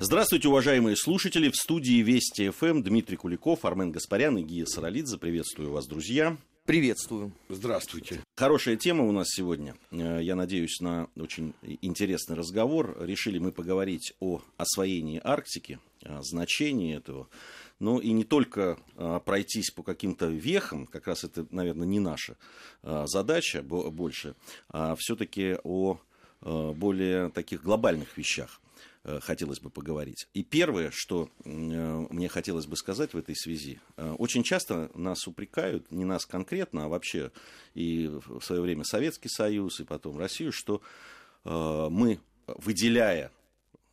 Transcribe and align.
Здравствуйте, 0.00 0.48
уважаемые 0.48 0.96
слушатели. 0.96 1.48
В 1.48 1.54
студии 1.54 2.02
Вести 2.02 2.50
ФМ 2.50 2.82
Дмитрий 2.82 3.16
Куликов, 3.16 3.64
Армен 3.64 3.92
Гаспарян 3.92 4.36
и 4.36 4.42
Гия 4.42 4.66
Саралидзе. 4.66 5.18
Приветствую 5.18 5.70
вас, 5.70 5.86
друзья. 5.86 6.36
Приветствую. 6.66 7.32
Здравствуйте. 7.48 8.20
Хорошая 8.36 8.76
тема 8.76 9.04
у 9.04 9.12
нас 9.12 9.28
сегодня. 9.28 9.76
Э, 9.92 10.18
я 10.20 10.34
надеюсь 10.34 10.80
на 10.80 11.08
очень 11.14 11.54
интересный 11.80 12.34
разговор. 12.34 12.96
Решили 13.00 13.38
мы 13.38 13.52
поговорить 13.52 14.14
о 14.18 14.42
освоении 14.56 15.20
Арктики, 15.22 15.78
о 16.02 16.22
значении 16.22 16.96
этого. 16.96 17.28
Но 17.78 18.00
и 18.00 18.10
не 18.10 18.24
только 18.24 18.78
э, 18.96 19.20
пройтись 19.24 19.70
по 19.70 19.84
каким-то 19.84 20.26
вехам, 20.26 20.88
как 20.88 21.06
раз 21.06 21.22
это, 21.22 21.46
наверное, 21.50 21.86
не 21.86 22.00
наша 22.00 22.36
э, 22.82 23.04
задача 23.06 23.62
больше, 23.62 24.34
а 24.68 24.96
все-таки 24.98 25.56
о 25.62 26.00
более 26.40 27.30
таких 27.30 27.62
глобальных 27.62 28.18
вещах. 28.18 28.60
Э, 29.06 29.20
хотелось 29.20 29.60
бы 29.60 29.68
поговорить. 29.68 30.28
И 30.32 30.42
первое, 30.42 30.90
что 30.90 31.28
э, 31.44 31.48
мне 31.48 32.28
хотелось 32.28 32.64
бы 32.64 32.74
сказать 32.74 33.12
в 33.12 33.18
этой 33.18 33.36
связи, 33.36 33.78
э, 33.98 34.12
очень 34.12 34.42
часто 34.42 34.90
нас 34.94 35.26
упрекают, 35.28 35.90
не 35.92 36.06
нас 36.06 36.24
конкретно, 36.24 36.86
а 36.86 36.88
вообще 36.88 37.30
и 37.74 38.08
в 38.08 38.40
свое 38.40 38.62
время 38.62 38.82
Советский 38.84 39.28
Союз, 39.28 39.80
и 39.80 39.84
потом 39.84 40.18
Россию, 40.18 40.52
что 40.52 40.80
мы, 41.44 42.20
выделяя 42.46 43.30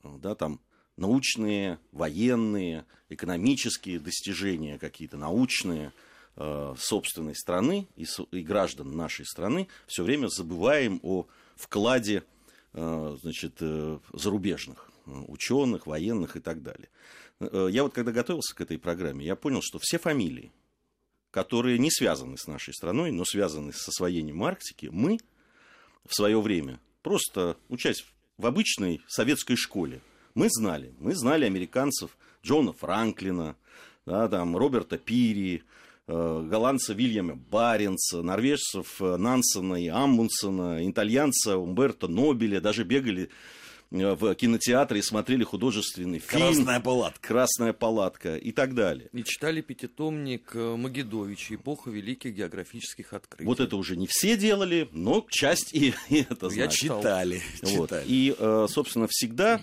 да, 0.03 0.36
там, 0.36 0.62
научные, 0.95 1.80
военные, 1.91 2.86
экономические 3.09 4.00
достижения 4.00 4.80
какие-то, 4.80 5.17
научные, 5.17 5.91
собственной 6.78 7.36
страны 7.36 7.89
и, 7.98 8.05
граждан 8.41 8.95
нашей 8.95 9.25
страны, 9.25 9.67
все 9.86 10.05
время 10.05 10.28
забываем 10.28 11.02
о 11.03 11.28
вкладе 11.58 12.23
значит, 12.72 13.59
зарубежных 14.14 14.91
ученых, 15.05 15.88
военных 15.88 16.36
и 16.36 16.40
так 16.40 16.62
далее. 16.62 16.90
Э, 17.40 17.68
я 17.72 17.84
вот 17.84 17.94
когда 17.94 18.12
готовился 18.12 18.55
к 18.55 18.62
этой 18.62 18.78
программе, 18.78 19.26
я 19.26 19.36
понял, 19.36 19.62
что 19.62 19.80
все 19.80 19.98
фамилии, 19.98 20.52
которые 21.31 21.80
не 21.80 21.92
связаны 21.92 22.38
с 22.38 22.48
нашей 22.48 22.73
страной, 22.73 23.12
но 23.12 23.25
связаны 23.25 23.73
с 23.73 23.88
освоением 23.88 24.44
Арктики, 24.44 24.90
мы 24.92 25.17
в 26.06 26.14
свое 26.14 26.42
время, 26.42 26.80
просто 27.02 27.58
учась 27.70 28.06
в 28.38 28.45
обычной 28.45 29.02
советской 29.08 29.56
школе, 29.56 30.02
мы 30.34 30.48
знали. 30.50 30.94
Мы 31.00 31.16
знали 31.16 31.45
американцев 31.45 32.18
Джона 32.44 32.73
Франклина, 32.73 33.56
да, 34.06 34.28
там, 34.28 34.58
Роберта 34.58 34.97
Пири, 34.97 35.64
э, 36.08 36.47
голландца 36.50 36.94
Вильяма 36.94 37.36
Баренца, 37.36 38.22
норвежцев 38.22 39.02
э, 39.02 39.18
Нансена 39.18 39.75
и 39.75 39.88
Амундсена, 39.88 40.90
итальянца 40.90 41.58
Умберто 41.58 42.08
Нобеля, 42.08 42.62
даже 42.62 42.84
бегали 42.84 43.30
в 43.92 44.36
кинотеатре 44.36 45.00
и 45.00 45.03
смотрели 45.03 45.44
художественный 45.44 46.20
фильм. 46.20 46.53
Красная 46.53 46.80
палатка. 46.80 47.28
Красная 47.28 47.73
палатка 47.73 48.38
и 48.38 48.52
так 48.52 48.73
далее. 48.73 49.09
И 49.11 49.23
читали 49.23 49.61
пятитомник 49.61 50.52
э, 50.56 50.75
Магедовича 50.78 51.56
«Эпоха 51.56 51.89
великих 51.89 52.34
географических 52.34 53.14
открытий». 53.14 53.45
Вот 53.45 53.59
это 53.59 53.75
уже 53.75 53.97
не 53.97 54.08
все 54.08 54.38
делали, 54.38 54.88
но 54.92 55.25
часть 55.30 55.73
и, 55.73 55.94
и 56.09 56.22
это 56.30 56.50
знает. 56.50 56.56
Я 56.56 56.67
читали. 56.69 57.42
Вот. 57.62 57.89
читали. 57.89 58.06
И, 58.08 58.34
э, 58.38 58.67
собственно, 58.69 59.08
всегда 59.09 59.62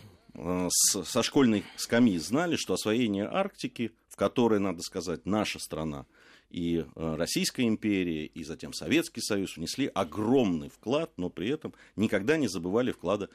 со 0.70 1.22
школьной 1.24 1.64
скамьи 1.74 2.16
знали, 2.18 2.54
что 2.54 2.74
освоение 2.74 3.26
Арктики, 3.26 3.90
в 4.08 4.14
которой, 4.14 4.60
надо 4.60 4.82
сказать, 4.82 5.26
наша 5.26 5.58
страна 5.58 6.06
и 6.50 6.84
Российская 6.94 7.66
империя, 7.66 8.26
и 8.26 8.44
затем 8.44 8.72
Советский 8.72 9.20
Союз 9.20 9.56
внесли 9.56 9.90
огромный 9.92 10.70
вклад, 10.70 11.10
но 11.16 11.28
при 11.28 11.48
этом 11.48 11.74
никогда 11.96 12.36
не 12.36 12.48
забывали 12.48 12.92
вклада 12.92 13.28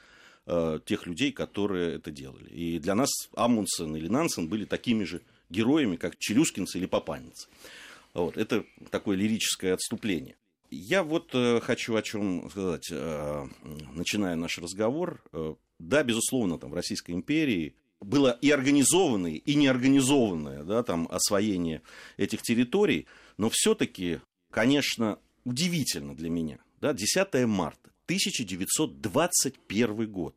э, 0.45 0.79
тех 0.85 1.05
людей, 1.07 1.31
которые 1.31 1.95
это 1.95 2.11
делали. 2.11 2.49
И 2.49 2.79
для 2.79 2.95
нас 2.95 3.09
Амундсен 3.35 3.95
или 3.95 4.07
Нансен 4.07 4.47
были 4.47 4.65
такими 4.65 5.03
же 5.03 5.21
героями, 5.49 5.95
как 5.95 6.17
челюскинцы 6.17 6.77
или 6.77 6.85
папанницы. 6.85 7.47
Вот, 8.13 8.37
это 8.37 8.65
такое 8.89 9.17
лирическое 9.17 9.73
отступление. 9.73 10.35
Я 10.69 11.03
вот 11.03 11.29
э, 11.33 11.59
хочу 11.61 11.95
о 11.95 12.01
чем 12.01 12.49
сказать, 12.49 12.89
э, 12.91 13.47
начиная 13.93 14.35
наш 14.35 14.57
разговор. 14.57 15.23
Да, 15.79 16.03
безусловно, 16.03 16.57
там 16.57 16.71
в 16.71 16.75
Российской 16.75 17.11
империи 17.11 17.75
было 17.99 18.37
и 18.41 18.49
организованное, 18.51 19.33
и 19.33 19.55
неорганизованное 19.55 20.63
да, 20.63 20.83
там, 20.83 21.07
освоение 21.11 21.81
этих 22.17 22.41
территорий, 22.41 23.07
но 23.37 23.49
все-таки, 23.51 24.19
конечно, 24.51 25.19
удивительно 25.45 26.15
для 26.15 26.29
меня. 26.29 26.59
Да, 26.81 26.93
10 26.93 27.45
марта 27.45 27.92
1921 28.05 30.11
год. 30.11 30.35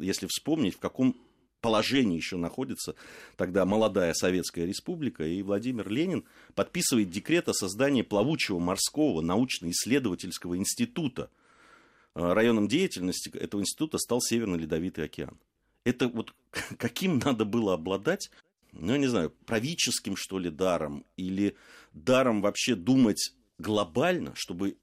Если 0.00 0.26
вспомнить, 0.26 0.74
в 0.74 0.78
каком 0.78 1.14
положении 1.60 2.16
еще 2.16 2.36
находится 2.36 2.94
тогда 3.36 3.64
молодая 3.64 4.14
Советская 4.14 4.64
Республика, 4.64 5.26
и 5.26 5.42
Владимир 5.42 5.88
Ленин 5.88 6.24
подписывает 6.54 7.10
декрет 7.10 7.48
о 7.48 7.54
создании 7.54 8.02
плавучего 8.02 8.58
морского 8.58 9.20
научно-исследовательского 9.20 10.56
института. 10.56 11.30
А, 12.14 12.34
районом 12.34 12.68
деятельности 12.68 13.30
этого 13.36 13.60
института 13.60 13.98
стал 13.98 14.20
Северно-Ледовитый 14.20 15.04
океан. 15.04 15.38
Это 15.84 16.08
вот 16.08 16.34
каким 16.78 17.18
надо 17.18 17.44
было 17.44 17.74
обладать, 17.74 18.30
ну, 18.72 18.92
я 18.92 18.98
не 18.98 19.06
знаю, 19.06 19.30
правительским, 19.46 20.16
что 20.16 20.38
ли, 20.38 20.50
даром, 20.50 21.04
или 21.16 21.56
даром 21.92 22.42
вообще 22.42 22.74
думать 22.74 23.32
глобально, 23.58 24.34
чтобы 24.36 24.76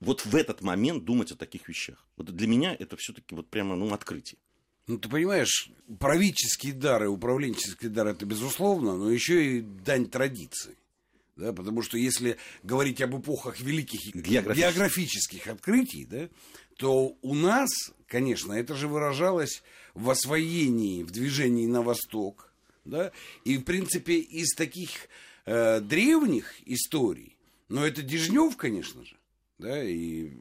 вот 0.00 0.24
в 0.24 0.34
этот 0.34 0.62
момент 0.62 1.04
думать 1.04 1.32
о 1.32 1.36
таких 1.36 1.68
вещах. 1.68 2.04
Вот 2.16 2.26
для 2.34 2.46
меня 2.46 2.74
это 2.78 2.96
все-таки 2.96 3.34
вот 3.34 3.48
прямо 3.48 3.76
ну, 3.76 3.92
открытие. 3.92 4.38
Ну, 4.86 4.98
ты 4.98 5.08
понимаешь, 5.08 5.70
правительские 5.98 6.72
дары, 6.72 7.08
управленческие 7.08 7.90
дары, 7.90 8.12
это 8.12 8.24
безусловно, 8.24 8.96
но 8.96 9.10
еще 9.10 9.58
и 9.58 9.60
дань 9.60 10.06
традиции. 10.06 10.76
Да, 11.36 11.52
потому 11.52 11.82
что 11.82 11.98
если 11.98 12.36
говорить 12.64 13.00
об 13.00 13.20
эпохах 13.20 13.60
великих 13.60 14.14
географических, 14.14 14.56
географических 14.56 15.46
открытий, 15.46 16.04
да, 16.04 16.28
то 16.76 17.16
у 17.22 17.34
нас, 17.34 17.68
конечно, 18.06 18.54
это 18.54 18.74
же 18.74 18.88
выражалось 18.88 19.62
в 19.94 20.10
освоении, 20.10 21.04
в 21.04 21.10
движении 21.10 21.66
на 21.66 21.82
восток. 21.82 22.52
Да, 22.84 23.12
и, 23.44 23.58
в 23.58 23.64
принципе, 23.64 24.14
из 24.14 24.54
таких 24.54 24.90
э, 25.44 25.80
древних 25.80 26.54
историй, 26.66 27.36
но 27.68 27.86
это 27.86 28.00
Дежнев, 28.00 28.56
конечно 28.56 29.04
же, 29.04 29.17
да, 29.58 29.82
и 29.82 30.32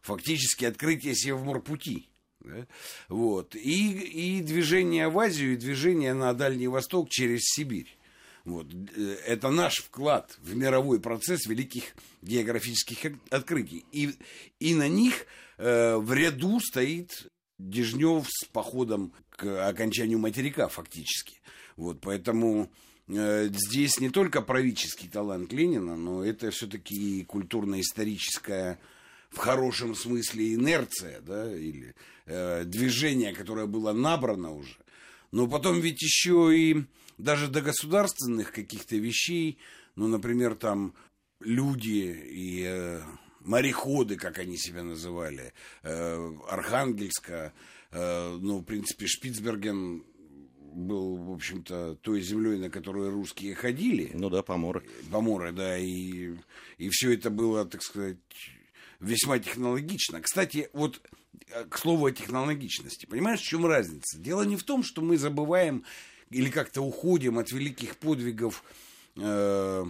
фактически 0.00 0.64
открытие 0.64 1.14
Севморпути. 1.14 2.08
Да? 2.40 2.66
Вот. 3.08 3.54
И, 3.54 3.92
и 3.92 4.40
движение 4.42 5.08
в 5.08 5.18
Азию, 5.18 5.54
и 5.54 5.56
движение 5.56 6.14
на 6.14 6.32
Дальний 6.34 6.68
Восток 6.68 7.10
через 7.10 7.42
Сибирь. 7.44 7.98
Вот. 8.44 8.66
Э, 8.96 9.16
это 9.26 9.50
наш 9.50 9.78
вклад 9.78 10.38
в 10.40 10.56
мировой 10.56 11.00
процесс 11.00 11.46
великих 11.46 11.94
географических 12.22 13.12
открытий. 13.30 13.84
И, 13.92 14.14
и 14.60 14.74
на 14.74 14.88
них 14.88 15.26
э, 15.58 15.96
в 15.96 16.12
ряду 16.12 16.60
стоит 16.60 17.28
Дежнев 17.58 18.26
с 18.28 18.44
походом 18.44 19.12
к 19.30 19.68
окончанию 19.68 20.18
материка 20.18 20.68
фактически. 20.68 21.40
Вот, 21.76 22.00
поэтому 22.00 22.70
здесь 23.08 24.00
не 24.00 24.10
только 24.10 24.42
правительский 24.42 25.08
талант 25.08 25.52
Ленина, 25.52 25.96
но 25.96 26.24
это 26.24 26.50
все-таки 26.50 27.20
и 27.20 27.24
культурно-историческая 27.24 28.78
в 29.30 29.38
хорошем 29.38 29.94
смысле 29.94 30.54
инерция, 30.54 31.20
да, 31.20 31.54
или 31.54 31.94
э, 32.26 32.64
движение, 32.64 33.34
которое 33.34 33.66
было 33.66 33.92
набрано 33.92 34.54
уже. 34.54 34.76
Но 35.32 35.46
потом 35.46 35.80
ведь 35.80 36.02
еще 36.02 36.56
и 36.56 36.84
даже 37.18 37.48
до 37.48 37.60
государственных 37.60 38.52
каких-то 38.52 38.96
вещей, 38.96 39.58
ну, 39.96 40.06
например, 40.08 40.54
там 40.54 40.94
люди 41.40 42.24
и 42.30 42.64
э, 42.66 43.02
мореходы, 43.40 44.16
как 44.16 44.38
они 44.38 44.56
себя 44.56 44.82
называли, 44.82 45.52
э, 45.82 46.32
Архангельска, 46.48 47.52
э, 47.90 48.38
ну, 48.40 48.58
в 48.58 48.64
принципе, 48.64 49.06
Шпицберген 49.06 50.04
был, 50.78 51.16
в 51.16 51.32
общем-то, 51.32 51.96
той 51.96 52.20
землей, 52.20 52.58
на 52.58 52.70
которую 52.70 53.10
русские 53.10 53.54
ходили. 53.54 54.10
Ну 54.14 54.30
да, 54.30 54.42
поморы. 54.42 54.84
Поморы, 55.10 55.52
да, 55.52 55.76
и, 55.76 56.34
и 56.78 56.88
все 56.90 57.12
это 57.12 57.30
было, 57.30 57.64
так 57.64 57.82
сказать, 57.82 58.16
весьма 59.00 59.38
технологично. 59.38 60.20
Кстати, 60.20 60.68
вот 60.72 61.00
э, 61.50 61.64
к 61.64 61.78
слову 61.78 62.06
о 62.06 62.12
технологичности. 62.12 63.06
Понимаешь, 63.06 63.40
в 63.40 63.44
чем 63.44 63.66
разница? 63.66 64.18
Дело 64.18 64.42
не 64.42 64.56
в 64.56 64.62
том, 64.62 64.82
что 64.82 65.02
мы 65.02 65.18
забываем 65.18 65.84
или 66.30 66.50
как-то 66.50 66.82
уходим 66.82 67.38
от 67.38 67.50
великих 67.52 67.96
подвигов 67.96 68.62
э, 69.16 69.84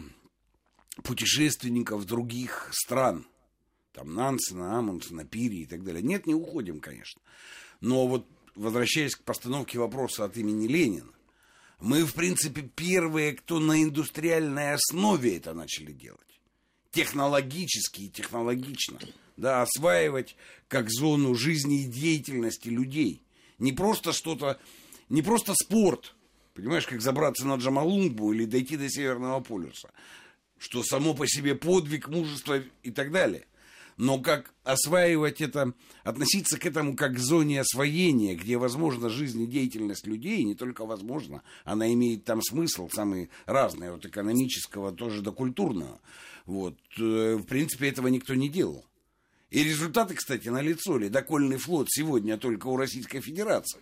путешественников 1.02 2.06
других 2.06 2.70
стран. 2.72 3.26
Там 3.92 4.14
Нансена, 4.14 4.78
Амундсена, 4.78 5.24
Пири 5.24 5.62
и 5.62 5.66
так 5.66 5.84
далее. 5.84 6.02
Нет, 6.02 6.26
не 6.26 6.34
уходим, 6.34 6.80
конечно. 6.80 7.20
Но 7.80 8.06
вот 8.06 8.26
возвращаясь 8.58 9.14
к 9.14 9.22
постановке 9.22 9.78
вопроса 9.78 10.24
от 10.24 10.36
имени 10.36 10.66
Ленина, 10.66 11.12
мы, 11.80 12.04
в 12.04 12.12
принципе, 12.14 12.62
первые, 12.62 13.32
кто 13.32 13.60
на 13.60 13.82
индустриальной 13.82 14.72
основе 14.72 15.36
это 15.36 15.54
начали 15.54 15.92
делать. 15.92 16.40
Технологически 16.90 18.02
и 18.02 18.10
технологично. 18.10 18.98
Да, 19.36 19.62
осваивать 19.62 20.36
как 20.66 20.90
зону 20.90 21.34
жизни 21.36 21.82
и 21.82 21.86
деятельности 21.86 22.68
людей. 22.68 23.22
Не 23.58 23.72
просто 23.72 24.12
что-то 24.12 24.58
не 25.08 25.22
просто 25.22 25.54
спорт, 25.54 26.14
понимаешь, 26.54 26.86
как 26.86 27.00
забраться 27.00 27.46
на 27.46 27.54
Джамалунгбу 27.54 28.32
или 28.32 28.44
дойти 28.44 28.76
до 28.76 28.90
Северного 28.90 29.40
полюса, 29.40 29.90
что 30.58 30.82
само 30.82 31.14
по 31.14 31.26
себе 31.26 31.54
подвиг, 31.54 32.08
мужество 32.08 32.60
и 32.82 32.90
так 32.90 33.12
далее. 33.12 33.46
Но 33.98 34.20
как 34.20 34.54
осваивать 34.62 35.40
это, 35.40 35.74
относиться 36.04 36.56
к 36.56 36.64
этому 36.64 36.94
как 36.94 37.16
к 37.16 37.18
зоне 37.18 37.60
освоения, 37.60 38.36
где 38.36 38.56
возможна 38.56 39.08
жизнедеятельность 39.08 40.06
людей, 40.06 40.44
не 40.44 40.54
только 40.54 40.86
возможно, 40.86 41.42
она 41.64 41.92
имеет 41.92 42.24
там 42.24 42.40
смысл 42.40 42.88
самый 42.88 43.28
разный, 43.44 43.90
от 43.90 44.06
экономического 44.06 44.92
тоже 44.92 45.20
до 45.20 45.32
культурного. 45.32 46.00
Вот. 46.46 46.78
Э, 46.96 47.34
в 47.34 47.42
принципе, 47.42 47.88
этого 47.88 48.06
никто 48.06 48.36
не 48.36 48.48
делал. 48.48 48.86
И 49.50 49.64
результаты, 49.64 50.14
кстати, 50.14 50.48
налицо. 50.48 50.96
Ледокольный 50.96 51.56
флот 51.56 51.88
сегодня 51.90 52.38
только 52.38 52.68
у 52.68 52.76
Российской 52.76 53.20
Федерации. 53.20 53.80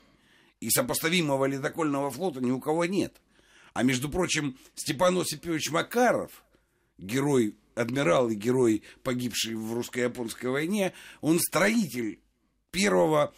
И 0.61 0.71
сопоставимого 0.71 1.45
ледокольного 1.45 2.11
флота 2.11 2.41
ни 2.41 2.51
у 2.51 2.59
кого 2.59 2.87
нет. 2.87 3.15
А 3.75 3.83
между 3.83 4.09
прочим, 4.09 4.57
Степан 4.75 5.19
Осипович 5.19 5.71
Макаров, 5.71 6.43
герой 6.97 7.55
адмирал 7.76 8.31
и 8.31 8.34
герой, 8.34 8.82
погибший 9.02 9.55
в 9.55 9.73
русско-японской 9.73 10.46
войне, 10.46 10.93
он 11.20 11.38
строитель 11.38 12.19
первого 12.70 13.32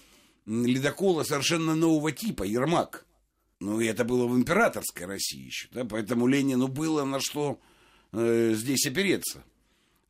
ледокола 0.46 1.25
совершенно 1.25 1.75
нового 1.75 2.12
типа, 2.12 2.44
Ермак. 2.44 3.05
Ну, 3.61 3.81
и 3.81 3.87
это 3.87 4.05
было 4.05 4.26
в 4.26 4.37
императорской 4.37 5.06
России 5.06 5.46
еще, 5.46 5.69
да, 5.73 5.85
поэтому 5.85 6.29
Ленину 6.29 6.69
было 6.69 7.05
на 7.05 7.19
что 7.20 7.61
э, 8.12 8.52
здесь 8.55 8.87
опереться. 8.87 9.44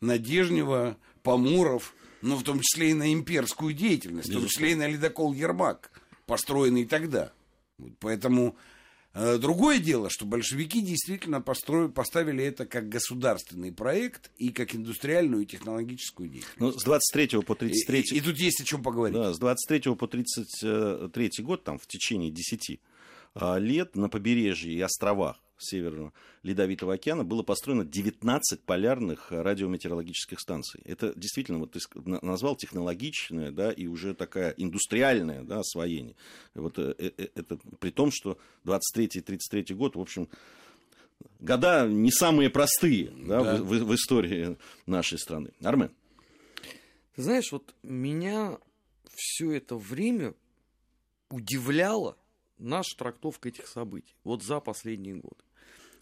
На 0.01 0.19
Дежнева, 0.19 0.99
Поморов, 1.23 1.95
ну, 2.21 2.37
в 2.37 2.45
том 2.45 2.61
числе 2.61 2.91
и 2.91 2.95
на 2.95 3.13
имперскую 3.13 3.73
деятельность, 3.73 4.29
в 4.29 4.33
том 4.33 4.47
числе 4.47 4.73
и 4.73 4.75
на 4.75 4.87
ледокол 4.87 5.33
Ермак, 5.33 5.91
построенный 6.27 6.85
тогда. 6.85 7.33
Вот 7.79 7.93
поэтому 7.99 8.57
другое 9.15 9.79
дело, 9.79 10.11
что 10.11 10.27
большевики 10.27 10.81
действительно 10.81 11.41
построили, 11.41 11.91
поставили 11.91 12.45
это 12.45 12.67
как 12.67 12.89
государственный 12.89 13.73
проект 13.73 14.31
и 14.37 14.51
как 14.51 14.75
индустриальную 14.75 15.43
и 15.43 15.47
технологическую 15.47 16.29
деятельность. 16.29 16.61
Ну, 16.61 16.73
с 16.73 16.83
23 16.85 17.43
по 17.43 17.55
33... 17.55 18.01
И, 18.01 18.17
и 18.17 18.21
тут 18.21 18.39
есть 18.39 18.61
о 18.61 18.65
чем 18.65 18.83
поговорить. 18.83 19.17
Да, 19.17 19.33
с 19.33 19.39
23 19.39 19.95
по 19.95 20.07
33 20.07 21.31
год, 21.41 21.65
там, 21.65 21.79
в 21.79 21.87
течение 21.87 22.31
10 22.31 22.81
а, 23.35 23.59
лет 23.59 23.97
на 23.97 24.09
побережье 24.09 24.73
и 24.73 24.81
островах 24.81 25.41
Северного 25.59 26.13
Ледовитого 26.43 26.95
океана 26.95 27.25
было 27.25 27.43
построено 27.43 27.85
19 27.85 28.61
полярных 28.63 29.31
радиометеорологических 29.31 30.41
станций. 30.41 30.81
Это 30.85 31.13
действительно, 31.17 31.59
вот 31.59 31.73
ты 31.73 31.81
назвал 32.05 32.57
технологичное, 32.57 33.51
да, 33.51 33.73
и 33.73 33.87
уже 33.87 34.15
такая 34.15 34.55
индустриальное, 34.57 35.43
да, 35.43 35.61
освоение. 35.61 36.17
Вот 36.55 36.79
э, 36.79 36.95
э, 36.99 37.11
э, 37.17 37.29
это 37.35 37.59
при 37.81 37.91
том, 37.91 38.11
что 38.11 38.39
23 38.65 39.07
и 39.15 39.21
33 39.21 39.75
год, 39.75 39.97
в 39.97 40.01
общем, 40.01 40.29
года 41.41 41.87
не 41.89 42.11
самые 42.11 42.51
простые 42.51 43.11
да, 43.11 43.43
да. 43.43 43.57
В, 43.57 43.67
в, 43.67 43.85
в 43.85 43.95
истории 43.95 44.57
нашей 44.87 45.19
страны. 45.19 45.51
Армен. 45.63 45.91
Ты 47.17 47.23
знаешь, 47.23 47.51
вот 47.51 47.75
меня 47.83 48.59
все 49.15 49.53
это 49.53 49.77
время 49.77 50.35
удивляло 51.31 52.17
наша 52.59 52.97
трактовка 52.97 53.49
этих 53.49 53.67
событий. 53.67 54.15
Вот 54.25 54.43
за 54.43 54.61
последние 54.61 55.17
годы. 55.17 55.43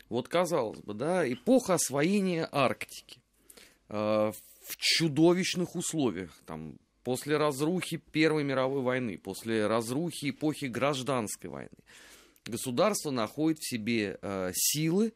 Вот, 0.09 0.29
казалось 0.29 0.81
бы, 0.81 0.95
да, 0.95 1.31
эпоха 1.31 1.75
освоения 1.75 2.49
Арктики 2.53 3.21
э, 3.89 3.95
в 3.95 4.77
чудовищных 4.77 5.75
условиях, 5.75 6.33
там, 6.47 6.79
после 7.03 7.37
разрухи 7.37 7.97
Первой 7.97 8.45
мировой 8.45 8.83
войны, 8.83 9.19
после 9.19 9.67
разрухи 9.67 10.31
эпохи 10.31 10.67
гражданской 10.67 11.51
войны, 11.51 11.79
государство 12.45 13.11
находит 13.11 13.59
в 13.59 13.69
себе 13.69 14.19
э, 14.23 14.51
силы 14.55 15.13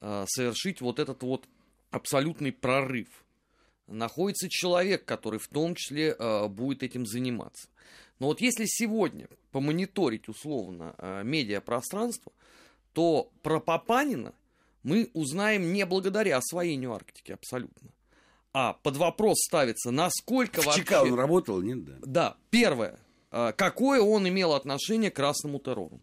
э, 0.00 0.24
совершить 0.28 0.80
вот 0.80 0.98
этот 0.98 1.22
вот 1.22 1.48
абсолютный 1.90 2.52
прорыв. 2.52 3.08
Находится 3.86 4.48
человек, 4.48 5.04
который 5.04 5.38
в 5.38 5.46
том 5.46 5.76
числе 5.76 6.16
э, 6.18 6.48
будет 6.48 6.82
этим 6.82 7.06
заниматься. 7.06 7.68
Но 8.18 8.26
вот 8.26 8.40
если 8.40 8.64
сегодня 8.66 9.28
помониторить 9.52 10.28
условно 10.28 10.94
э, 10.98 11.22
медиапространство, 11.24 12.32
то 12.96 13.30
про 13.42 13.60
Папанина 13.60 14.32
мы 14.82 15.10
узнаем 15.12 15.74
не 15.74 15.84
благодаря 15.84 16.38
освоению 16.38 16.94
Арктики 16.94 17.30
абсолютно. 17.30 17.90
А 18.54 18.72
под 18.72 18.96
вопрос 18.96 19.36
ставится, 19.46 19.90
насколько 19.90 20.62
В 20.62 20.64
вообще... 20.64 20.82
ЧК 20.82 21.02
он 21.02 21.12
работал, 21.12 21.60
нет? 21.60 21.84
Да, 21.84 21.98
да 22.00 22.36
первое. 22.48 22.98
А, 23.30 23.52
какое 23.52 24.00
он 24.00 24.26
имел 24.26 24.54
отношение 24.54 25.10
к 25.10 25.16
красному 25.16 25.58
террору? 25.58 26.00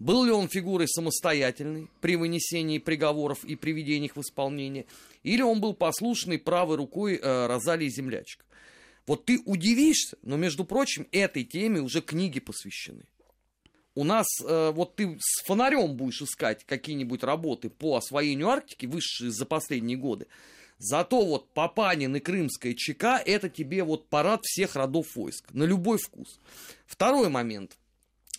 Был 0.00 0.24
ли 0.24 0.32
он 0.32 0.48
фигурой 0.48 0.88
самостоятельной 0.88 1.88
при 2.00 2.16
вынесении 2.16 2.78
приговоров 2.78 3.44
и 3.44 3.54
приведении 3.54 4.06
их 4.06 4.16
в 4.16 4.20
исполнение? 4.20 4.86
Или 5.22 5.42
он 5.42 5.60
был 5.60 5.74
послушный 5.74 6.40
правой 6.40 6.74
рукой 6.74 7.20
э, 7.22 7.46
Розалии 7.46 7.88
Землячка? 7.88 8.44
Вот 9.06 9.26
ты 9.26 9.40
удивишься, 9.44 10.18
но, 10.22 10.36
между 10.36 10.64
прочим, 10.64 11.06
этой 11.12 11.44
теме 11.44 11.80
уже 11.80 12.00
книги 12.00 12.40
посвящены. 12.40 13.04
У 13.96 14.04
нас 14.04 14.26
э, 14.44 14.72
вот 14.74 14.94
ты 14.94 15.16
с 15.18 15.42
фонарем 15.46 15.96
будешь 15.96 16.20
искать 16.20 16.64
какие-нибудь 16.64 17.24
работы 17.24 17.70
по 17.70 17.96
освоению 17.96 18.50
Арктики, 18.50 18.84
высшие 18.84 19.30
за 19.30 19.46
последние 19.46 19.96
годы. 19.96 20.26
Зато 20.76 21.24
вот 21.24 21.54
Папанин 21.54 22.14
и 22.14 22.20
Крымская 22.20 22.74
ЧК– 22.74 23.18
это 23.24 23.48
тебе 23.48 23.82
вот 23.82 24.10
парад 24.10 24.44
всех 24.44 24.76
родов 24.76 25.16
войск, 25.16 25.50
на 25.54 25.64
любой 25.64 25.96
вкус. 25.96 26.38
Второй 26.86 27.30
момент. 27.30 27.78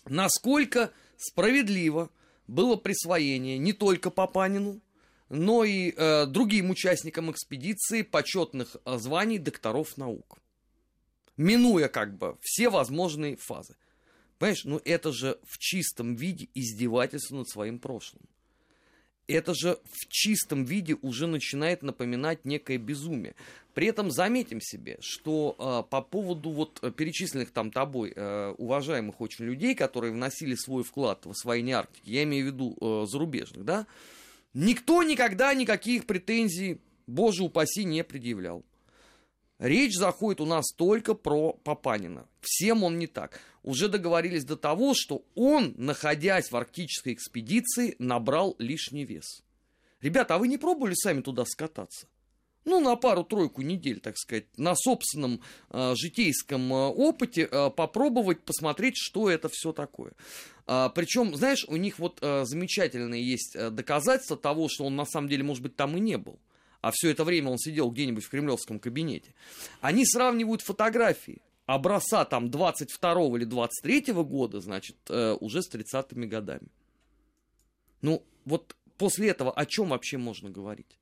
Насколько 0.06 0.92
справедливо 1.16 2.10
было 2.46 2.76
присвоение 2.76 3.58
не 3.58 3.72
только 3.72 4.10
Папанину, 4.10 4.80
но 5.28 5.64
и 5.64 5.90
э, 5.90 6.26
другим 6.26 6.70
участникам 6.70 7.32
экспедиции 7.32 8.02
почетных 8.02 8.76
э, 8.84 8.96
званий 8.98 9.38
докторов 9.38 9.96
наук. 9.96 10.38
Минуя 11.36 11.88
как 11.88 12.16
бы 12.16 12.38
все 12.42 12.70
возможные 12.70 13.34
фазы. 13.36 13.74
Понимаешь, 14.38 14.64
ну 14.64 14.80
это 14.84 15.12
же 15.12 15.38
в 15.44 15.58
чистом 15.58 16.14
виде 16.14 16.48
издевательство 16.54 17.36
над 17.36 17.48
своим 17.48 17.78
прошлым. 17.78 18.22
Это 19.26 19.52
же 19.52 19.78
в 19.84 20.08
чистом 20.08 20.64
виде 20.64 20.96
уже 21.02 21.26
начинает 21.26 21.82
напоминать 21.82 22.46
некое 22.46 22.78
безумие. 22.78 23.34
При 23.74 23.86
этом 23.86 24.10
заметим 24.10 24.60
себе, 24.62 24.96
что 25.00 25.54
э, 25.58 25.90
по 25.90 26.00
поводу 26.00 26.50
вот 26.50 26.80
перечисленных 26.96 27.50
там 27.50 27.70
тобой 27.70 28.12
э, 28.16 28.54
уважаемых 28.56 29.20
очень 29.20 29.44
людей, 29.44 29.74
которые 29.74 30.12
вносили 30.12 30.54
свой 30.54 30.82
вклад 30.82 31.26
в 31.26 31.30
освоение 31.30 31.76
Арктики, 31.76 32.08
я 32.08 32.22
имею 32.22 32.46
в 32.46 32.54
виду 32.54 32.76
э, 32.80 33.06
зарубежных, 33.06 33.64
да, 33.66 33.86
никто 34.54 35.02
никогда 35.02 35.52
никаких 35.52 36.06
претензий, 36.06 36.80
боже 37.06 37.42
упаси, 37.42 37.84
не 37.84 38.02
предъявлял. 38.04 38.64
Речь 39.58 39.94
заходит 39.94 40.40
у 40.40 40.46
нас 40.46 40.72
только 40.74 41.14
про 41.14 41.52
Папанина. 41.52 42.26
Всем 42.40 42.84
он 42.84 42.98
не 42.98 43.08
так. 43.08 43.40
Уже 43.68 43.88
договорились 43.88 44.46
до 44.46 44.56
того, 44.56 44.94
что 44.94 45.26
он, 45.34 45.74
находясь 45.76 46.50
в 46.50 46.56
арктической 46.56 47.12
экспедиции, 47.12 47.96
набрал 47.98 48.56
лишний 48.58 49.04
вес. 49.04 49.42
Ребята, 50.00 50.36
а 50.36 50.38
вы 50.38 50.48
не 50.48 50.56
пробовали 50.56 50.94
сами 50.94 51.20
туда 51.20 51.44
скататься? 51.44 52.08
Ну, 52.64 52.80
на 52.80 52.96
пару-тройку 52.96 53.60
недель, 53.60 54.00
так 54.00 54.16
сказать, 54.16 54.46
на 54.56 54.74
собственном 54.74 55.42
э, 55.68 55.92
житейском 55.98 56.72
э, 56.72 56.86
опыте 56.86 57.42
э, 57.42 57.68
попробовать 57.68 58.40
посмотреть, 58.40 58.94
что 58.96 59.28
это 59.28 59.50
все 59.52 59.74
такое. 59.74 60.12
А, 60.66 60.88
причем, 60.88 61.36
знаешь, 61.36 61.66
у 61.68 61.76
них 61.76 61.98
вот 61.98 62.20
э, 62.22 62.46
замечательные 62.46 63.22
есть 63.22 63.54
доказательства 63.54 64.38
того, 64.38 64.68
что 64.70 64.86
он 64.86 64.96
на 64.96 65.04
самом 65.04 65.28
деле, 65.28 65.42
может 65.42 65.62
быть, 65.62 65.76
там 65.76 65.94
и 65.94 66.00
не 66.00 66.16
был 66.16 66.38
а 66.80 66.90
все 66.92 67.10
это 67.10 67.24
время 67.24 67.50
он 67.50 67.58
сидел 67.58 67.90
где-нибудь 67.90 68.24
в 68.24 68.30
кремлевском 68.30 68.78
кабинете, 68.78 69.34
они 69.80 70.06
сравнивают 70.06 70.62
фотографии 70.62 71.42
образца 71.68 72.24
там 72.24 72.50
22 72.50 73.36
или 73.36 73.44
23 73.44 74.12
года, 74.14 74.60
значит, 74.60 74.96
э, 75.10 75.36
уже 75.38 75.62
с 75.62 75.70
30-ми 75.70 76.26
годами. 76.26 76.68
Ну, 78.00 78.24
вот 78.46 78.74
после 78.96 79.28
этого 79.28 79.52
о 79.52 79.66
чем 79.66 79.90
вообще 79.90 80.16
можно 80.16 80.48
говорить? 80.48 80.98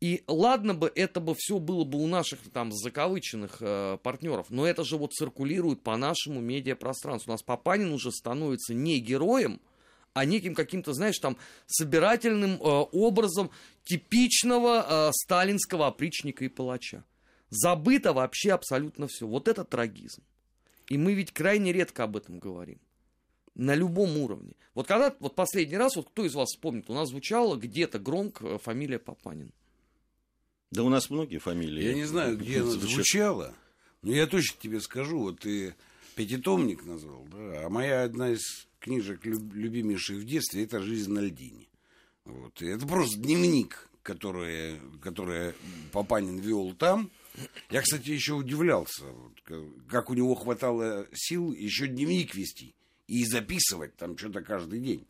И 0.00 0.22
ладно 0.28 0.74
бы 0.74 0.92
это 0.94 1.18
бы 1.18 1.34
все 1.36 1.58
было 1.58 1.82
бы 1.82 1.98
у 1.98 2.06
наших 2.06 2.38
там 2.52 2.70
закавыченных 2.70 3.56
э, 3.60 3.98
партнеров, 4.00 4.46
но 4.50 4.64
это 4.64 4.84
же 4.84 4.96
вот 4.96 5.12
циркулирует 5.12 5.82
по 5.82 5.96
нашему 5.96 6.40
медиапространству. 6.40 7.32
У 7.32 7.34
нас 7.34 7.42
Папанин 7.42 7.92
уже 7.92 8.12
становится 8.12 8.74
не 8.74 9.00
героем, 9.00 9.60
а 10.14 10.24
неким 10.24 10.54
каким-то, 10.54 10.92
знаешь, 10.92 11.18
там, 11.18 11.36
собирательным 11.66 12.62
э, 12.62 12.86
образом 12.92 13.50
типичного 13.82 15.08
э, 15.08 15.12
сталинского 15.14 15.88
опричника 15.88 16.44
и 16.44 16.48
палача. 16.48 17.02
Забыто 17.50 18.12
вообще 18.12 18.52
абсолютно 18.52 19.06
все. 19.08 19.26
Вот 19.26 19.48
это 19.48 19.64
трагизм. 19.64 20.22
И 20.88 20.98
мы 20.98 21.14
ведь 21.14 21.32
крайне 21.32 21.72
редко 21.72 22.04
об 22.04 22.16
этом 22.16 22.38
говорим. 22.38 22.78
На 23.54 23.74
любом 23.74 24.16
уровне. 24.18 24.52
Вот 24.74 24.86
когда, 24.86 25.14
вот 25.18 25.34
последний 25.34 25.76
раз, 25.76 25.96
вот 25.96 26.08
кто 26.08 26.24
из 26.24 26.34
вас 26.34 26.48
вспомнит, 26.50 26.88
у 26.88 26.94
нас 26.94 27.08
звучала 27.08 27.56
где-то 27.56 27.98
громко 27.98 28.46
э, 28.46 28.58
фамилия 28.58 28.98
Папанин. 28.98 29.52
Да 30.70 30.84
у 30.84 30.88
нас 30.88 31.10
многие 31.10 31.38
фамилии. 31.38 31.82
Я 31.82 31.94
не 31.94 32.04
знаю, 32.04 32.36
где 32.36 32.60
она 32.60 32.70
звучала, 32.70 33.54
но 34.02 34.12
я 34.12 34.26
точно 34.26 34.58
тебе 34.60 34.80
скажу, 34.80 35.18
вот 35.18 35.40
ты 35.40 35.74
пятитомник 36.14 36.84
назвал, 36.84 37.26
да, 37.32 37.64
а 37.64 37.68
моя 37.68 38.02
одна 38.02 38.30
из 38.30 38.68
книжек, 38.78 39.24
любимейших 39.24 40.18
в 40.18 40.24
детстве, 40.24 40.64
это 40.64 40.80
«Жизнь 40.80 41.10
на 41.10 41.20
льдине». 41.20 41.66
Вот. 42.24 42.60
И 42.60 42.66
это 42.66 42.86
просто 42.86 43.18
дневник, 43.18 43.88
который, 44.02 44.78
который 45.02 45.54
Папанин 45.92 46.38
вел 46.38 46.74
там. 46.74 47.10
Я, 47.70 47.82
кстати, 47.82 48.10
еще 48.10 48.34
удивлялся, 48.34 49.04
как 49.88 50.10
у 50.10 50.14
него 50.14 50.34
хватало 50.34 51.06
сил 51.12 51.52
еще 51.52 51.86
дневник 51.86 52.34
вести 52.34 52.74
и 53.06 53.24
записывать 53.24 53.96
там 53.96 54.16
что-то 54.16 54.42
каждый 54.42 54.80
день. 54.80 55.06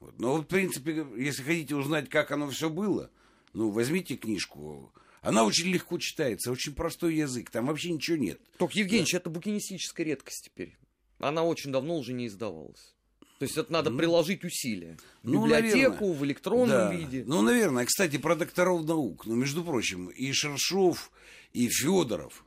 Вот. 0.00 0.18
Но, 0.18 0.36
в 0.36 0.44
принципе, 0.44 1.06
если 1.16 1.42
хотите 1.42 1.74
узнать, 1.74 2.08
как 2.08 2.30
оно 2.30 2.48
все 2.50 2.70
было, 2.70 3.10
ну, 3.52 3.70
возьмите 3.70 4.16
книжку. 4.16 4.92
Она 5.20 5.44
очень 5.44 5.66
легко 5.66 5.98
читается, 5.98 6.52
очень 6.52 6.74
простой 6.74 7.16
язык, 7.16 7.50
там 7.50 7.66
вообще 7.66 7.90
ничего 7.90 8.16
нет. 8.16 8.40
Только, 8.56 8.78
Евгеньевич, 8.78 9.12
да. 9.12 9.18
это 9.18 9.30
букинистическая 9.30 10.06
редкость 10.06 10.44
теперь. 10.44 10.76
Она 11.18 11.42
очень 11.42 11.72
давно 11.72 11.96
уже 11.96 12.12
не 12.12 12.28
издавалась. 12.28 12.94
То 13.38 13.44
есть 13.44 13.56
это 13.56 13.72
надо 13.72 13.90
ну, 13.90 13.98
приложить 13.98 14.44
усилия. 14.44 14.96
В 15.22 15.30
ну, 15.30 15.44
библиотеку, 15.44 16.04
наверное. 16.04 16.18
в 16.18 16.24
электронном 16.24 16.68
да. 16.68 16.92
виде. 16.92 17.24
Ну, 17.24 17.42
наверное. 17.42 17.84
Кстати, 17.84 18.16
про 18.18 18.34
докторов 18.34 18.84
наук. 18.84 19.26
Ну, 19.26 19.36
между 19.36 19.64
прочим, 19.64 20.08
и 20.08 20.32
Шершов, 20.32 21.12
и 21.52 21.68
Федоров, 21.68 22.44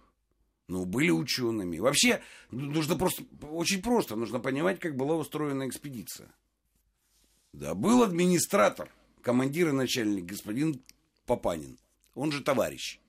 ну, 0.67 0.86
были 0.86 1.10
учеными. 1.10 1.79
Вообще, 1.79 2.22
нужно 2.50 2.96
просто, 2.96 3.24
очень 3.51 3.81
просто, 3.81 4.15
нужно 4.15 4.39
понимать, 4.39 4.79
как 4.79 4.96
была 4.96 5.15
устроена 5.15 5.67
экспедиция. 5.67 6.34
Да, 7.53 7.75
был 7.75 8.03
администратор, 8.03 8.89
командир 9.22 9.70
и 9.70 9.74
начальник, 9.74 10.25
господин 10.25 10.81
Папанин. 11.25 11.77
Он 12.15 12.31
же 12.31 12.41
товарищ. 12.41 13.00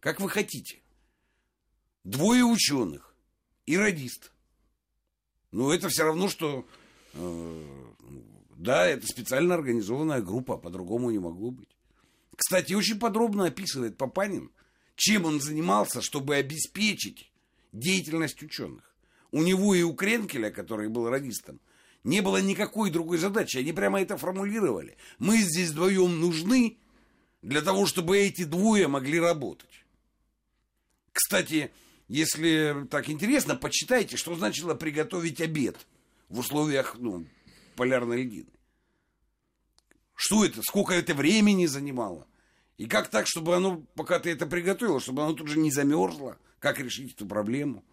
Как 0.00 0.20
вы 0.20 0.28
хотите. 0.28 0.80
Двое 2.04 2.44
ученых 2.44 3.14
и 3.66 3.76
радист. 3.76 4.32
Ну, 5.50 5.70
это 5.70 5.88
все 5.88 6.04
равно, 6.04 6.28
что... 6.28 6.66
Э, 7.14 7.64
да, 8.56 8.86
это 8.86 9.06
специально 9.06 9.54
организованная 9.54 10.22
группа, 10.22 10.56
по-другому 10.56 11.10
не 11.10 11.18
могло 11.18 11.50
быть. 11.50 11.76
Кстати, 12.36 12.72
очень 12.72 12.98
подробно 12.98 13.46
описывает 13.46 13.96
Папанин, 13.96 14.50
чем 14.96 15.24
он 15.24 15.40
занимался, 15.40 16.02
чтобы 16.02 16.36
обеспечить 16.36 17.30
деятельность 17.72 18.42
ученых. 18.42 18.94
У 19.30 19.42
него 19.42 19.74
и 19.74 19.82
у 19.82 19.94
Кренкеля, 19.94 20.50
который 20.50 20.88
был 20.88 21.08
радистом, 21.08 21.60
не 22.04 22.20
было 22.20 22.42
никакой 22.42 22.90
другой 22.90 23.18
задачи. 23.18 23.58
Они 23.58 23.72
прямо 23.72 24.00
это 24.00 24.16
формулировали. 24.16 24.96
Мы 25.18 25.38
здесь 25.38 25.70
вдвоем 25.70 26.20
нужны 26.20 26.78
для 27.40 27.62
того, 27.62 27.86
чтобы 27.86 28.18
эти 28.18 28.44
двое 28.44 28.88
могли 28.88 29.20
работать. 29.20 29.84
Кстати, 31.12 31.70
если 32.08 32.86
так 32.90 33.08
интересно, 33.08 33.56
почитайте, 33.56 34.16
что 34.16 34.34
значило 34.34 34.74
приготовить 34.74 35.40
обед 35.40 35.76
в 36.28 36.40
условиях 36.40 36.96
ну, 36.98 37.26
полярной 37.76 38.22
льдины. 38.22 38.50
Что 40.14 40.44
это? 40.44 40.62
Сколько 40.62 40.94
это 40.94 41.14
времени 41.14 41.66
занимало? 41.66 42.26
И 42.78 42.86
как 42.86 43.08
так, 43.08 43.26
чтобы 43.26 43.54
оно, 43.54 43.84
пока 43.94 44.18
ты 44.18 44.30
это 44.30 44.46
приготовил, 44.46 45.00
чтобы 45.00 45.22
оно 45.22 45.34
тут 45.34 45.48
же 45.48 45.58
не 45.58 45.70
замерзло? 45.70 46.38
Как 46.58 46.78
решить 46.78 47.12
эту 47.12 47.26
проблему? 47.26 47.84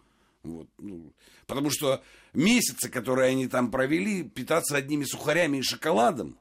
Вот, 0.43 0.69
ну, 0.77 1.13
потому 1.47 1.69
что 1.69 2.01
месяцы, 2.33 2.89
которые 2.89 3.29
они 3.29 3.47
там 3.47 3.71
провели, 3.71 4.23
питаться 4.23 4.77
одними 4.77 5.03
сухарями 5.03 5.57
и 5.57 5.63
шоколадом, 5.63 6.37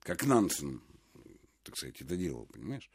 как 0.00 0.24
Нансен, 0.24 0.80
так 1.62 1.76
сказать, 1.76 2.00
это 2.00 2.16
делал, 2.16 2.46
понимаешь? 2.46 2.88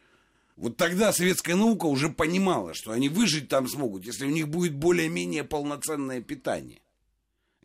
Вот 0.55 0.77
тогда 0.77 1.13
советская 1.13 1.55
наука 1.55 1.85
уже 1.85 2.09
понимала, 2.09 2.73
что 2.73 2.91
они 2.91 3.09
выжить 3.09 3.47
там 3.47 3.67
смогут, 3.67 4.05
если 4.05 4.25
у 4.25 4.29
них 4.29 4.47
будет 4.47 4.75
более-менее 4.75 5.43
полноценное 5.43 6.21
питание. 6.21 6.81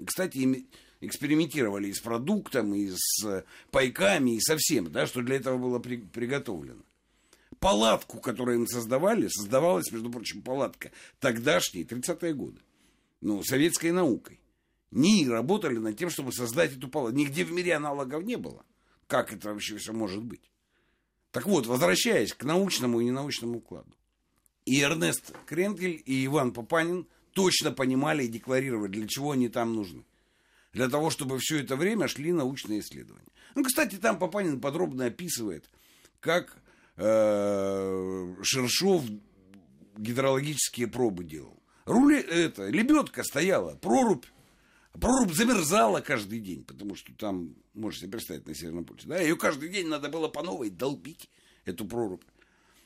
Кстати, 0.05 0.67
экспериментировали 1.01 1.89
и 1.89 1.93
с 1.93 2.01
продуктом, 2.01 2.75
и 2.75 2.91
с 2.95 3.45
пайками, 3.71 4.37
и 4.37 4.41
со 4.41 4.57
всем, 4.57 4.91
да, 4.91 5.07
что 5.07 5.23
для 5.23 5.37
этого 5.37 5.59
было 5.59 5.79
при, 5.79 5.97
приготовлено 5.97 6.83
палатку, 7.61 8.21
которую 8.21 8.59
им 8.59 8.67
создавали, 8.67 9.29
создавалась, 9.29 9.91
между 9.91 10.11
прочим, 10.11 10.43
палатка 10.43 10.93
тогдашней, 11.21 11.85
30-е 11.85 12.35
годы, 12.35 12.61
ну, 13.21 13.43
советской 13.43 13.93
наукой. 13.93 14.41
НИИ 14.91 15.27
работали 15.29 15.77
над 15.79 15.99
тем, 15.99 16.11
чтобы 16.11 16.33
создать 16.33 16.77
эту 16.77 16.89
палатку. 16.89 17.19
Нигде 17.19 17.45
в 17.45 17.53
мире 17.53 17.75
аналогов 17.75 18.23
не 18.23 18.37
было. 18.37 18.65
Как 19.07 19.33
это 19.33 19.53
вообще 19.53 19.77
все 19.79 19.93
может 19.93 20.23
быть? 20.23 20.41
Так 21.33 21.47
вот, 21.47 21.67
возвращаясь 21.67 22.33
к 22.33 22.45
научному 22.45 23.01
и 23.01 23.05
ненаучному 23.05 23.59
укладу. 23.59 23.93
И 24.65 24.81
Эрнест 24.81 25.33
Кренкель, 25.47 26.03
и 26.05 26.25
Иван 26.27 26.53
Папанин 26.53 27.07
точно 27.33 27.73
понимали 27.73 28.25
и 28.25 28.29
декларировали, 28.29 28.91
для 28.91 29.07
чего 29.07 29.33
они 29.33 29.49
там 29.49 29.75
нужны. 29.75 30.05
Для 30.77 30.89
того, 30.89 31.11
чтобы 31.11 31.39
все 31.39 31.61
это 31.61 31.75
время 31.75 32.07
шли 32.07 32.33
научные 32.33 32.81
исследования. 32.81 33.33
Ну, 33.55 33.65
кстати, 33.65 33.97
там 33.97 34.19
Папанин 34.19 34.61
подробно 34.61 35.07
описывает, 35.07 35.69
как 36.21 36.59
Э, 36.97 38.35
Шершов 38.43 39.05
гидрологические 39.99 40.87
пробы 40.87 41.25
делал. 41.25 41.63
Рули, 41.85 42.19
это, 42.19 42.69
лебедка 42.69 43.23
стояла, 43.23 43.77
прорубь, 43.77 44.25
прорубь 44.93 45.33
замерзала 45.33 46.01
каждый 46.01 46.41
день, 46.41 46.65
потому 46.65 46.97
что 46.97 47.13
там, 47.15 47.55
можете 47.75 48.03
себе 48.03 48.13
представить, 48.13 48.47
на 48.47 48.55
Северном 48.55 48.85
полюсе, 48.85 49.09
да, 49.09 49.21
ее 49.21 49.37
каждый 49.37 49.69
день 49.69 49.87
надо 49.89 50.09
было 50.09 50.29
по 50.29 50.43
новой 50.43 50.71
долбить, 50.71 51.29
эту 51.65 51.85
прорубь. 51.85 52.23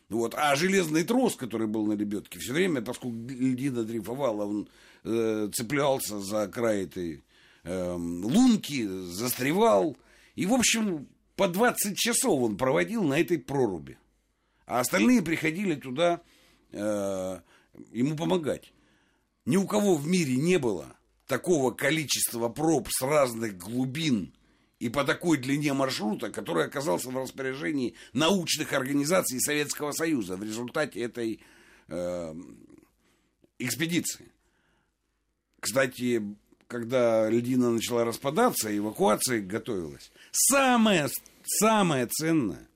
Вот. 0.09 0.35
А 0.37 0.57
железный 0.57 1.05
трос, 1.05 1.37
который 1.37 1.69
был 1.69 1.87
на 1.87 1.93
лебедке, 1.93 2.41
все 2.41 2.53
время, 2.53 2.83
поскольку 2.83 3.17
льдина 3.17 3.85
дрейфовала, 3.85 4.45
он 4.45 4.69
э, 5.05 5.49
цеплялся 5.55 6.19
за 6.19 6.49
край 6.49 6.83
этой 6.83 7.23
э, 7.65 7.93
лунки, 7.95 8.87
застревал. 8.87 9.97
И, 10.35 10.47
в 10.47 10.53
общем, 10.53 11.09
по 11.37 11.49
20 11.49 11.97
часов 11.97 12.41
он 12.41 12.57
проводил 12.57 13.05
на 13.05 13.21
этой 13.21 13.39
проруби. 13.39 13.99
А 14.67 14.81
остальные 14.81 15.23
приходили 15.23 15.75
туда 15.75 16.23
э, 16.73 17.41
ему 17.93 18.17
помогать. 18.17 18.73
Ни 19.47 19.57
у 19.57 19.67
кого 19.67 19.97
в 19.97 20.07
мире 20.07 20.37
не 20.37 20.59
было 20.59 20.97
такого 21.27 21.71
количества 21.71 22.49
проб 22.49 22.89
с 22.91 23.03
разных 23.03 23.57
глубин 23.57 24.35
и 24.81 24.89
по 24.89 25.05
такой 25.05 25.39
длине 25.39 25.73
маршрута, 25.75 26.31
который 26.31 26.65
оказался 26.65 27.11
в 27.11 27.17
распоряжении 27.17 27.95
научных 28.13 28.73
организаций 28.73 29.41
Советского 29.41 29.93
Союза 29.93 30.37
в 30.37 30.43
результате 30.43 31.01
этой 31.01 31.41
э, 31.89 32.35
экспедиции. 33.59 34.33
Кстати, 35.61 36.23
когда 36.71 37.29
льдина 37.29 37.71
начала 37.71 38.05
распадаться, 38.05 38.75
эвакуация 38.75 39.41
готовилась. 39.41 40.13
Самое 40.31 41.09
самое 41.45 42.07
ценное, 42.07 42.69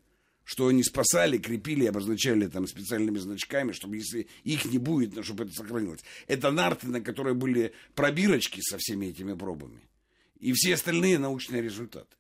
что 0.43 0.67
они 0.67 0.83
спасали, 0.83 1.39
крепили, 1.39 1.87
обозначали 1.87 2.49
там 2.49 2.67
специальными 2.67 3.19
значками, 3.19 3.71
чтобы 3.71 3.97
если 3.97 4.27
их 4.43 4.65
не 4.65 4.79
будет, 4.79 5.15
ну, 5.15 5.23
чтобы 5.23 5.45
это 5.45 5.53
сохранилось. 5.53 6.01
Это 6.27 6.51
нарты, 6.51 6.89
на 6.89 7.01
которые 7.01 7.35
были 7.35 7.73
пробирочки 7.95 8.61
со 8.63 8.79
всеми 8.79 9.07
этими 9.07 9.33
пробами. 9.35 9.81
И 10.41 10.53
все 10.55 10.75
остальные 10.75 11.21
научные 11.21 11.63
результаты. 11.63 12.17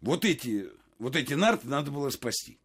Вот 0.00 0.24
эти, 0.24 0.68
вот 1.00 1.16
эти 1.16 1.34
нарты 1.34 1.66
надо 1.66 1.90
было 1.90 2.08
спасти. 2.10 2.60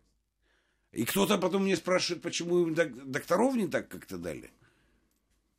И 0.92 1.04
кто-то 1.04 1.40
потом 1.40 1.64
мне 1.64 1.76
спрашивает, 1.76 2.22
почему 2.22 2.68
им 2.68 2.76
докторов 2.76 3.56
не 3.56 3.68
так 3.68 3.88
как-то 3.88 4.18
дали. 4.20 4.52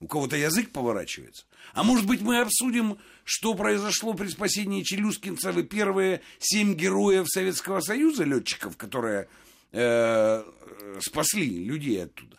У 0.05 0.07
кого-то 0.07 0.37
язык 0.37 0.71
поворачивается. 0.71 1.47
А 1.73 1.83
может 1.83 2.07
быть, 2.07 2.21
мы 2.21 2.41
обсудим, 2.41 2.99
что 3.25 3.55
произошло 3.55 4.13
при 4.13 4.29
спасении 4.29 4.83
Челюскинцева 4.83 5.63
первые 5.63 6.21
семь 6.39 6.75
героев 6.75 7.27
Советского 7.27 7.81
Союза, 7.81 8.25
летчиков, 8.25 8.77
которые 8.77 9.29
э, 9.73 10.45
спасли 11.01 11.65
людей 11.65 12.05
оттуда. 12.05 12.39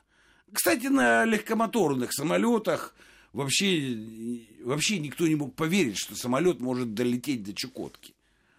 Кстати, 0.54 0.86
на 0.86 1.26
легкомоторных 1.26 2.14
самолетах 2.14 2.94
вообще, 3.34 3.98
вообще 4.64 5.00
никто 5.00 5.28
не 5.28 5.34
мог 5.34 5.56
поверить, 5.56 5.98
что 5.98 6.16
самолет 6.16 6.60
может 6.60 6.94
долететь 6.94 7.42
до 7.42 7.54
Чукотки. 7.54 8.14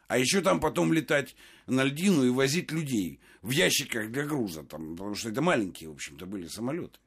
А 0.09 0.19
еще 0.19 0.41
там 0.41 0.59
потом 0.59 0.93
летать 0.93 1.37
на 1.69 1.85
льдину 1.85 2.25
и 2.27 2.31
возить 2.31 2.73
людей 2.73 3.21
в 3.41 3.51
ящиках 3.51 4.11
для 4.11 4.25
груза, 4.25 4.65
там, 4.65 4.97
потому 4.97 5.15
что 5.15 5.29
это 5.29 5.43
маленькие, 5.43 5.91
в 5.91 5.93
общем-то, 5.93 6.27
были 6.27 6.49
самолеты. 6.49 6.99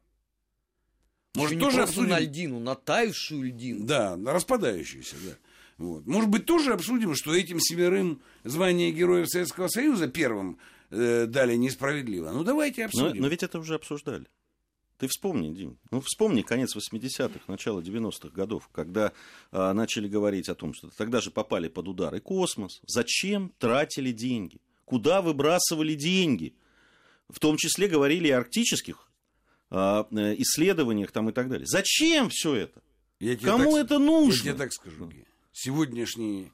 Может, 1.36 1.55
Еще 1.55 1.65
тоже 1.65 1.83
обсудим... 1.83 2.09
на 2.09 2.19
льдину, 2.19 2.59
на 2.59 2.75
таявшую 2.75 3.43
льдину. 3.43 3.86
Да, 3.86 4.17
на 4.17 4.33
распадающуюся, 4.33 5.15
да. 5.24 5.38
Вот. 5.77 6.05
Может 6.05 6.29
быть, 6.29 6.45
тоже 6.45 6.74
обсудим, 6.74 7.15
что 7.15 7.33
этим 7.33 7.59
семерым 7.59 8.21
звание 8.43 8.91
Героев 8.91 9.29
Советского 9.29 9.67
Союза 9.67 10.07
первым 10.07 10.57
э, 10.89 11.25
дали 11.27 11.55
несправедливо. 11.55 12.31
Ну, 12.31 12.43
давайте 12.43 12.86
обсудим. 12.86 13.17
Но, 13.17 13.21
но 13.21 13.27
ведь 13.27 13.43
это 13.43 13.59
уже 13.59 13.75
обсуждали. 13.75 14.25
Ты 14.98 15.07
вспомни, 15.07 15.53
Дим, 15.55 15.79
ну 15.91 16.01
вспомни 16.01 16.41
конец 16.41 16.75
80-х, 16.75 17.39
начало 17.48 17.79
90-х 17.79 18.29
годов, 18.36 18.67
когда 18.74 19.13
а, 19.50 19.74
начали 19.74 20.09
говорить 20.09 20.50
о 20.50 20.55
том, 20.55 20.74
что 20.74 20.89
тогда 20.89 21.21
же 21.21 21.31
попали 21.31 21.69
под 21.69 21.88
удар 21.88 22.13
и 22.15 22.19
космос. 22.19 22.81
Зачем 22.86 23.53
тратили 23.59 24.12
деньги? 24.12 24.59
Куда 24.83 25.21
выбрасывали 25.21 25.93
деньги? 25.93 26.53
В 27.29 27.39
том 27.39 27.55
числе 27.55 27.88
говорили 27.88 28.27
и 28.27 28.31
о 28.31 28.39
арктических 28.39 29.08
исследованиях 29.71 31.11
там 31.11 31.29
и 31.29 31.31
так 31.31 31.49
далее. 31.49 31.67
Зачем 31.67 32.29
все 32.29 32.55
это? 32.55 32.81
Я 33.19 33.35
Кому 33.38 33.73
так, 33.73 33.85
это 33.85 33.99
нужно? 33.99 34.38
Я 34.38 34.53
тебе 34.53 34.63
так 34.63 34.73
скажу, 34.73 35.11
сегодняшний 35.51 36.51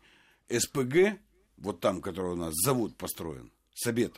СПГ, 0.50 1.20
вот 1.58 1.80
там, 1.80 2.02
который 2.02 2.34
у 2.34 2.36
нас 2.36 2.54
завод 2.56 2.96
построен, 2.96 3.52
Собет, 3.74 4.16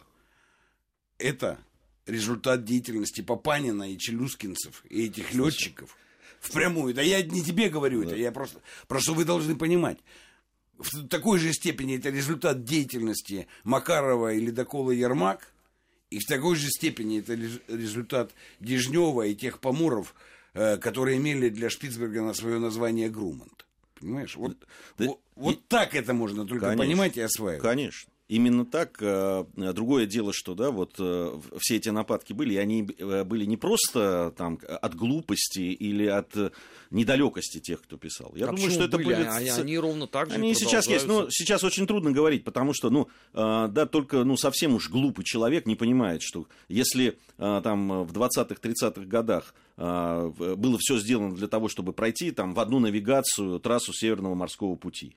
это 1.18 1.60
результат 2.06 2.64
деятельности 2.64 3.22
Папанина 3.22 3.92
и 3.92 3.98
Челюскинцев, 3.98 4.84
и 4.90 5.08
этих 5.08 5.34
летчиков. 5.34 5.98
Впрямую. 6.40 6.94
Да 6.94 7.02
я 7.02 7.22
не 7.24 7.44
тебе 7.44 7.70
говорю 7.70 8.04
да. 8.04 8.10
это, 8.10 8.16
я 8.16 8.32
просто... 8.32 8.62
Просто 8.88 9.14
вы 9.14 9.26
должны 9.26 9.56
понимать. 9.56 9.98
В 10.78 11.08
такой 11.08 11.40
же 11.40 11.52
степени 11.54 11.98
это 11.98 12.10
результат 12.10 12.64
деятельности 12.64 13.48
Макарова 13.64 14.34
и 14.34 14.40
Ледокола 14.40 14.92
Ермак, 14.92 15.52
и 16.10 16.20
в 16.20 16.26
такой 16.26 16.56
же 16.56 16.70
степени 16.70 17.20
это 17.20 17.34
результат 17.34 18.32
Дежнева 18.60 19.24
и 19.24 19.36
тех 19.36 19.60
поморов, 19.60 20.16
э, 20.54 20.78
которые 20.78 21.18
имели 21.18 21.50
для 21.50 21.70
Шпицберга 21.70 22.22
на 22.22 22.34
свое 22.34 22.60
название 22.60 23.10
Грумант. 23.10 23.66
Понимаешь? 24.00 24.36
Вот, 24.36 24.58
да, 24.98 25.06
вот, 25.06 25.18
и, 25.18 25.20
вот 25.36 25.68
так 25.68 25.96
это 25.96 26.14
можно 26.14 26.46
только 26.46 26.68
конечно, 26.68 26.84
понимать 26.86 27.18
и 27.18 27.22
осваивать. 27.22 27.62
Конечно. 27.62 28.12
Именно 28.30 28.66
так. 28.66 28.98
Э, 29.00 29.46
другое 29.56 30.06
дело, 30.06 30.34
что 30.34 30.54
да, 30.54 30.70
вот 30.70 30.96
э, 31.00 31.40
все 31.60 31.78
эти 31.78 31.88
нападки 31.88 32.34
были, 32.34 32.56
и 32.56 32.58
они 32.58 32.86
э, 32.98 33.24
были 33.24 33.46
не 33.46 33.56
просто 33.56 34.34
там 34.36 34.60
от 34.68 34.96
глупости 34.96 35.60
или 35.60 36.08
от 36.08 36.36
недалекости 36.92 37.60
тех, 37.60 37.82
кто 37.82 37.96
писал. 37.96 38.34
Я 38.36 38.50
а 38.50 38.52
думаю, 38.52 38.70
что 38.70 38.84
это 38.84 38.98
были. 38.98 39.14
Они, 39.14 39.50
они 39.50 39.78
ровно 39.78 40.08
так 40.08 40.30
же. 40.30 40.36
Они 40.36 40.54
сейчас 40.56 40.88
есть, 40.88 41.08
но 41.08 41.30
сейчас 41.30 41.64
очень 41.64 41.88
трудно 41.88 42.12
говорить, 42.12 42.44
потому 42.44 42.74
что, 42.74 42.90
ну, 42.90 43.08
да, 43.34 43.86
только 43.86 44.24
ну 44.24 44.36
совсем 44.36 44.76
уж 44.76 44.90
глупый 44.90 45.24
человек 45.24 45.66
не 45.66 45.76
понимает, 45.76 46.22
что 46.22 46.48
если 46.68 47.18
там 47.38 48.04
в 48.04 48.12
20-х, 48.12 48.56
30-х 48.62 49.06
годах 49.06 49.54
было 49.78 50.78
все 50.80 50.98
сделано 50.98 51.36
для 51.36 51.48
того, 51.48 51.70
чтобы 51.70 51.94
пройти 51.94 52.32
там 52.32 52.54
в 52.54 52.60
одну 52.60 52.80
навигацию 52.80 53.60
трассу 53.60 53.94
Северного 53.94 54.36
морского 54.36 54.76
пути 54.76 55.16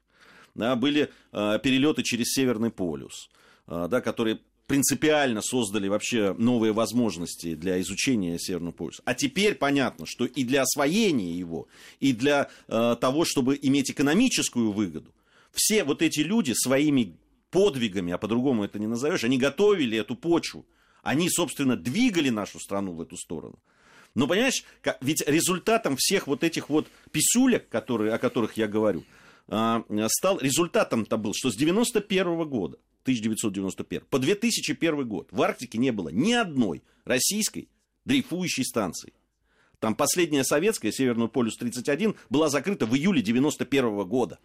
да, 0.55 0.77
были 0.77 1.11
э, 1.33 1.59
перелеты 1.63 2.03
через 2.03 2.33
Северный 2.33 2.71
полюс, 2.71 3.31
э, 3.67 3.89
да, 3.91 4.01
которые 4.01 4.41
принципиально 4.67 5.43
создали 5.43 5.89
вообще 5.89 6.33
новые 6.39 6.73
возможности 6.73 7.57
для 7.57 7.81
изучения 7.81 8.39
Северного 8.39 8.73
полюса. 8.73 9.03
А 9.05 9.15
теперь 9.15 9.57
понятно, 9.57 10.07
что 10.07 10.27
и 10.27 10.45
для 10.45 10.63
освоения 10.63 11.33
его, 11.33 11.67
и 11.99 12.13
для 12.13 12.49
э, 12.69 12.97
того, 13.01 13.25
чтобы 13.25 13.59
иметь 13.61 13.91
экономическую 13.91 14.71
выгоду, 14.71 15.13
все 15.53 15.83
вот 15.83 16.03
эти 16.03 16.21
люди 16.21 16.53
своими 16.55 17.17
подвигами, 17.51 18.13
а 18.13 18.19
по-другому 18.19 18.65
это 18.65 18.79
не 18.79 18.87
назовешь, 18.87 19.25
они 19.25 19.39
готовили 19.39 19.99
эту 19.99 20.15
почву. 20.15 20.65
Они, 21.03 21.29
собственно, 21.29 21.77
двигали 21.77 22.29
нашу 22.29 22.61
страну 22.61 22.93
в 22.93 23.01
эту 23.01 23.17
сторону. 23.17 23.59
Но 24.15 24.27
понимаешь, 24.27 24.65
ведь 25.01 25.27
результатом 25.27 25.97
всех 25.97 26.27
вот 26.27 26.45
этих 26.45 26.69
вот 26.69 26.89
писюлек, 27.11 27.69
которые, 27.69 28.13
о 28.13 28.19
которых 28.19 28.57
я 28.57 28.69
говорю, 28.69 29.05
стал, 30.09 30.39
результатом-то 30.39 31.17
был, 31.17 31.33
что 31.35 31.51
с 31.51 31.57
91 31.57 32.49
года, 32.49 32.79
1991 33.03 34.07
по 34.09 34.19
2001 34.19 35.09
год 35.09 35.29
в 35.31 35.43
Арктике 35.43 35.79
не 35.79 35.91
было 35.91 36.11
ни 36.11 36.33
одной 36.33 36.83
российской 37.05 37.69
дрейфующей 38.05 38.65
станции. 38.65 39.13
Там 39.79 39.95
последняя 39.95 40.45
советская, 40.45 40.93
Северный 40.93 41.29
полюс-31, 41.29 42.17
была 42.29 42.51
закрыта 42.51 42.87
в 42.87 42.95
июле 42.95 43.23
91 43.23 44.07
года. 44.07 44.39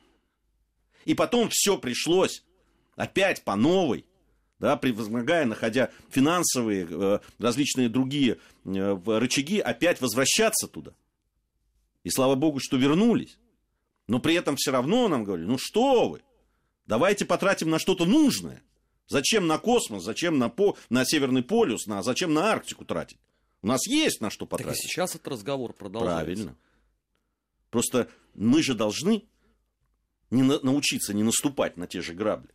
И 1.03 1.13
потом 1.13 1.49
все 1.51 1.77
пришлось 1.77 2.43
опять 2.95 3.43
по 3.43 3.55
новой, 3.55 4.05
да, 4.59 4.77
превозмогая, 4.77 5.45
находя 5.45 5.91
финансовые, 6.09 6.87
э, 6.89 7.19
различные 7.37 7.89
другие 7.89 8.37
э, 8.63 8.97
рычаги, 9.05 9.59
опять 9.59 9.99
возвращаться 9.99 10.67
туда. 10.67 10.93
И 12.03 12.09
слава 12.09 12.35
богу, 12.35 12.59
что 12.61 12.77
вернулись. 12.77 13.37
Но 14.07 14.19
при 14.19 14.35
этом 14.35 14.55
все 14.55 14.71
равно 14.71 15.07
нам 15.07 15.23
говорили, 15.23 15.47
ну 15.47 15.57
что 15.57 16.09
вы, 16.09 16.21
давайте 16.85 17.25
потратим 17.25 17.69
на 17.69 17.79
что-то 17.79 18.05
нужное. 18.05 18.61
Зачем 19.07 19.47
на 19.47 19.59
космос, 19.59 20.03
зачем 20.03 20.39
на, 20.39 20.49
по, 20.49 20.77
на 20.89 21.05
Северный 21.05 21.43
полюс, 21.43 21.85
на, 21.85 22.01
зачем 22.01 22.33
на 22.33 22.51
Арктику 22.51 22.85
тратить? 22.85 23.19
У 23.61 23.67
нас 23.67 23.85
есть 23.87 24.21
на 24.21 24.29
что 24.29 24.45
потратить. 24.45 24.81
Так 24.81 24.85
и 24.85 24.87
сейчас 24.87 25.15
этот 25.15 25.27
разговор 25.27 25.73
продолжается. 25.73 26.23
Правильно. 26.23 26.57
Просто 27.69 28.09
мы 28.33 28.63
же 28.63 28.73
должны 28.73 29.23
не 30.31 30.43
на, 30.43 30.59
научиться 30.59 31.13
не 31.13 31.23
наступать 31.23 31.77
на 31.77 31.87
те 31.87 32.01
же 32.01 32.13
грабли. 32.13 32.49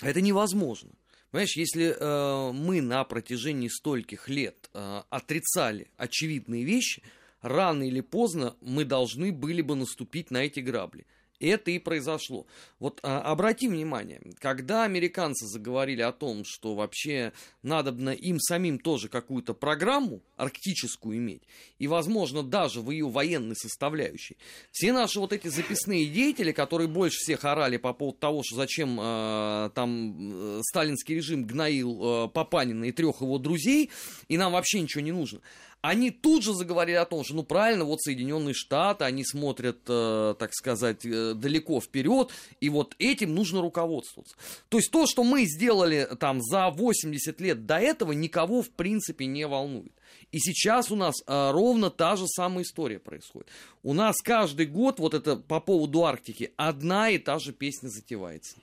Это 0.00 0.20
невозможно. 0.20 0.90
Понимаешь, 1.30 1.56
если 1.56 1.96
э, 1.98 2.52
мы 2.52 2.82
на 2.82 3.04
протяжении 3.04 3.68
стольких 3.68 4.28
лет 4.28 4.68
э, 4.74 5.02
отрицали 5.08 5.90
очевидные 5.96 6.64
вещи, 6.64 7.02
рано 7.42 7.82
или 7.82 8.00
поздно 8.00 8.56
мы 8.60 8.84
должны 8.84 9.32
были 9.32 9.62
бы 9.62 9.74
наступить 9.74 10.30
на 10.30 10.38
эти 10.38 10.60
грабли. 10.60 11.04
Это 11.42 11.72
и 11.72 11.80
произошло. 11.80 12.46
Вот 12.78 13.00
а, 13.02 13.20
обрати 13.20 13.68
внимание, 13.68 14.20
когда 14.38 14.84
американцы 14.84 15.46
заговорили 15.46 16.00
о 16.00 16.12
том, 16.12 16.44
что 16.44 16.74
вообще 16.74 17.32
надо 17.62 17.90
им 18.12 18.38
самим 18.38 18.78
тоже 18.78 19.08
какую-то 19.08 19.52
программу 19.52 20.20
арктическую 20.36 21.18
иметь, 21.18 21.42
и, 21.80 21.88
возможно, 21.88 22.44
даже 22.44 22.80
в 22.80 22.92
ее 22.92 23.08
военной 23.08 23.56
составляющей, 23.56 24.36
все 24.70 24.92
наши 24.92 25.18
вот 25.18 25.32
эти 25.32 25.48
записные 25.48 26.06
деятели, 26.06 26.52
которые 26.52 26.86
больше 26.86 27.18
всех 27.18 27.44
орали 27.44 27.76
по 27.76 27.92
поводу 27.92 28.18
того, 28.18 28.42
что 28.44 28.54
зачем 28.54 28.98
а, 29.00 29.66
э, 29.66 29.70
там 29.74 30.60
сталинский 30.62 31.16
режим 31.16 31.44
гноил 31.44 32.26
э, 32.26 32.28
Папанина 32.28 32.84
и 32.84 32.92
трех 32.92 33.20
его 33.20 33.38
друзей, 33.38 33.90
и 34.28 34.38
нам 34.38 34.52
вообще 34.52 34.80
ничего 34.80 35.02
не 35.02 35.12
нужно, 35.12 35.40
они 35.82 36.10
тут 36.10 36.44
же 36.44 36.54
заговорили 36.54 36.96
о 36.96 37.04
том, 37.04 37.24
что, 37.24 37.34
ну, 37.34 37.42
правильно, 37.42 37.84
вот 37.84 38.00
Соединенные 38.00 38.54
Штаты, 38.54 39.04
они 39.04 39.24
смотрят, 39.24 39.80
э, 39.88 40.34
так 40.38 40.54
сказать, 40.54 41.04
э, 41.04 41.34
далеко 41.34 41.80
вперед, 41.80 42.30
и 42.60 42.68
вот 42.68 42.94
этим 42.98 43.34
нужно 43.34 43.60
руководствоваться. 43.60 44.36
То 44.68 44.78
есть 44.78 44.92
то, 44.92 45.06
что 45.06 45.24
мы 45.24 45.44
сделали 45.44 46.08
там 46.20 46.40
за 46.40 46.70
80 46.70 47.40
лет 47.40 47.66
до 47.66 47.78
этого, 47.78 48.12
никого 48.12 48.62
в 48.62 48.70
принципе 48.70 49.26
не 49.26 49.46
волнует. 49.46 49.92
И 50.30 50.38
сейчас 50.38 50.92
у 50.92 50.96
нас 50.96 51.16
э, 51.26 51.50
ровно 51.50 51.90
та 51.90 52.14
же 52.14 52.28
самая 52.28 52.62
история 52.62 53.00
происходит. 53.00 53.48
У 53.82 53.92
нас 53.92 54.16
каждый 54.22 54.66
год, 54.66 55.00
вот 55.00 55.14
это 55.14 55.34
по 55.36 55.60
поводу 55.60 56.04
Арктики, 56.04 56.52
одна 56.56 57.10
и 57.10 57.18
та 57.18 57.40
же 57.40 57.52
песня 57.52 57.88
затевается. 57.88 58.56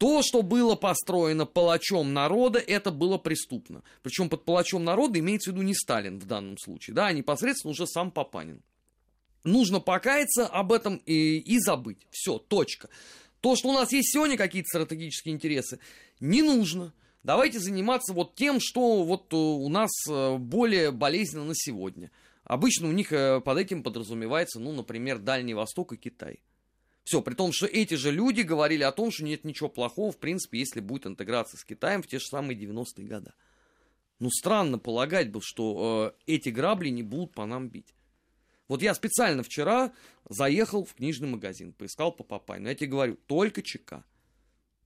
То, 0.00 0.22
что 0.22 0.40
было 0.40 0.76
построено 0.76 1.44
палачом 1.44 2.14
народа, 2.14 2.58
это 2.58 2.90
было 2.90 3.18
преступно. 3.18 3.82
Причем 4.02 4.30
под 4.30 4.46
палачом 4.46 4.82
народа 4.82 5.18
имеется 5.18 5.50
в 5.50 5.52
виду 5.52 5.62
не 5.62 5.74
Сталин 5.74 6.18
в 6.18 6.24
данном 6.24 6.56
случае, 6.56 6.94
да, 6.94 7.08
а 7.08 7.12
непосредственно 7.12 7.72
уже 7.72 7.86
сам 7.86 8.10
Папанин. 8.10 8.62
Нужно 9.44 9.78
покаяться 9.78 10.46
об 10.46 10.72
этом 10.72 11.02
и, 11.04 11.36
и 11.40 11.58
забыть. 11.58 12.06
Все, 12.10 12.38
точка. 12.38 12.88
То, 13.42 13.56
что 13.56 13.68
у 13.68 13.72
нас 13.74 13.92
есть 13.92 14.10
сегодня 14.10 14.38
какие-то 14.38 14.68
стратегические 14.68 15.34
интересы, 15.34 15.80
не 16.18 16.40
нужно. 16.40 16.94
Давайте 17.22 17.60
заниматься 17.60 18.14
вот 18.14 18.34
тем, 18.36 18.56
что 18.58 19.04
вот 19.04 19.34
у 19.34 19.68
нас 19.68 19.90
э, 20.08 20.36
более 20.38 20.92
болезненно 20.92 21.44
на 21.44 21.54
сегодня. 21.54 22.10
Обычно 22.44 22.88
у 22.88 22.92
них 22.92 23.12
э, 23.12 23.42
под 23.42 23.58
этим 23.58 23.82
подразумевается, 23.82 24.60
ну, 24.60 24.72
например, 24.72 25.18
Дальний 25.18 25.52
Восток 25.52 25.92
и 25.92 25.98
Китай. 25.98 26.40
Все, 27.04 27.22
при 27.22 27.34
том, 27.34 27.52
что 27.52 27.66
эти 27.66 27.94
же 27.94 28.10
люди 28.10 28.42
говорили 28.42 28.82
о 28.82 28.92
том, 28.92 29.10
что 29.10 29.24
нет 29.24 29.44
ничего 29.44 29.68
плохого, 29.68 30.12
в 30.12 30.18
принципе, 30.18 30.58
если 30.58 30.80
будет 30.80 31.06
интеграция 31.06 31.58
с 31.58 31.64
Китаем 31.64 32.02
в 32.02 32.06
те 32.06 32.18
же 32.18 32.26
самые 32.26 32.58
90-е 32.58 33.06
годы. 33.06 33.32
Ну, 34.18 34.30
странно 34.30 34.78
полагать 34.78 35.30
был, 35.30 35.40
что 35.42 36.14
э, 36.26 36.32
эти 36.32 36.50
грабли 36.50 36.90
не 36.90 37.02
будут 37.02 37.32
по 37.32 37.46
нам 37.46 37.68
бить. 37.68 37.94
Вот 38.68 38.82
я 38.82 38.94
специально 38.94 39.42
вчера 39.42 39.92
заехал 40.28 40.84
в 40.84 40.94
книжный 40.94 41.26
магазин, 41.26 41.72
поискал 41.72 42.12
по 42.12 42.22
Папайну. 42.22 42.68
Я 42.68 42.74
тебе 42.74 42.90
говорю, 42.90 43.16
только 43.26 43.62
ЧК. 43.62 44.04